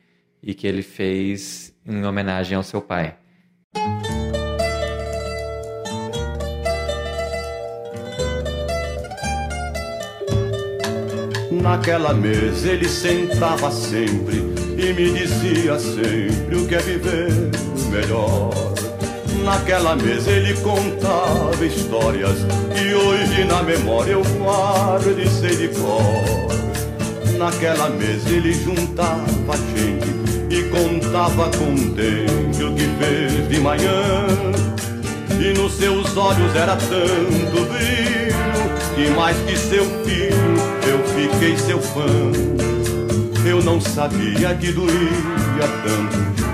[0.43, 3.17] e que ele fez em homenagem ao seu pai.
[11.51, 14.37] Naquela mesa ele sentava sempre
[14.77, 17.31] e me dizia sempre o que é viver
[17.91, 18.75] melhor
[19.45, 22.39] Naquela mesa ele contava histórias
[22.75, 27.37] que hoje na memória eu guardo e sei de cor.
[27.37, 30.09] Naquela mesa ele juntava gente
[30.49, 34.27] e contava contente o que fez de manhã.
[35.39, 38.35] E nos seus olhos era tanto brilho
[38.95, 40.55] que mais que seu filho
[40.89, 42.33] eu fiquei seu fã.
[43.47, 46.54] Eu não sabia que doía tanto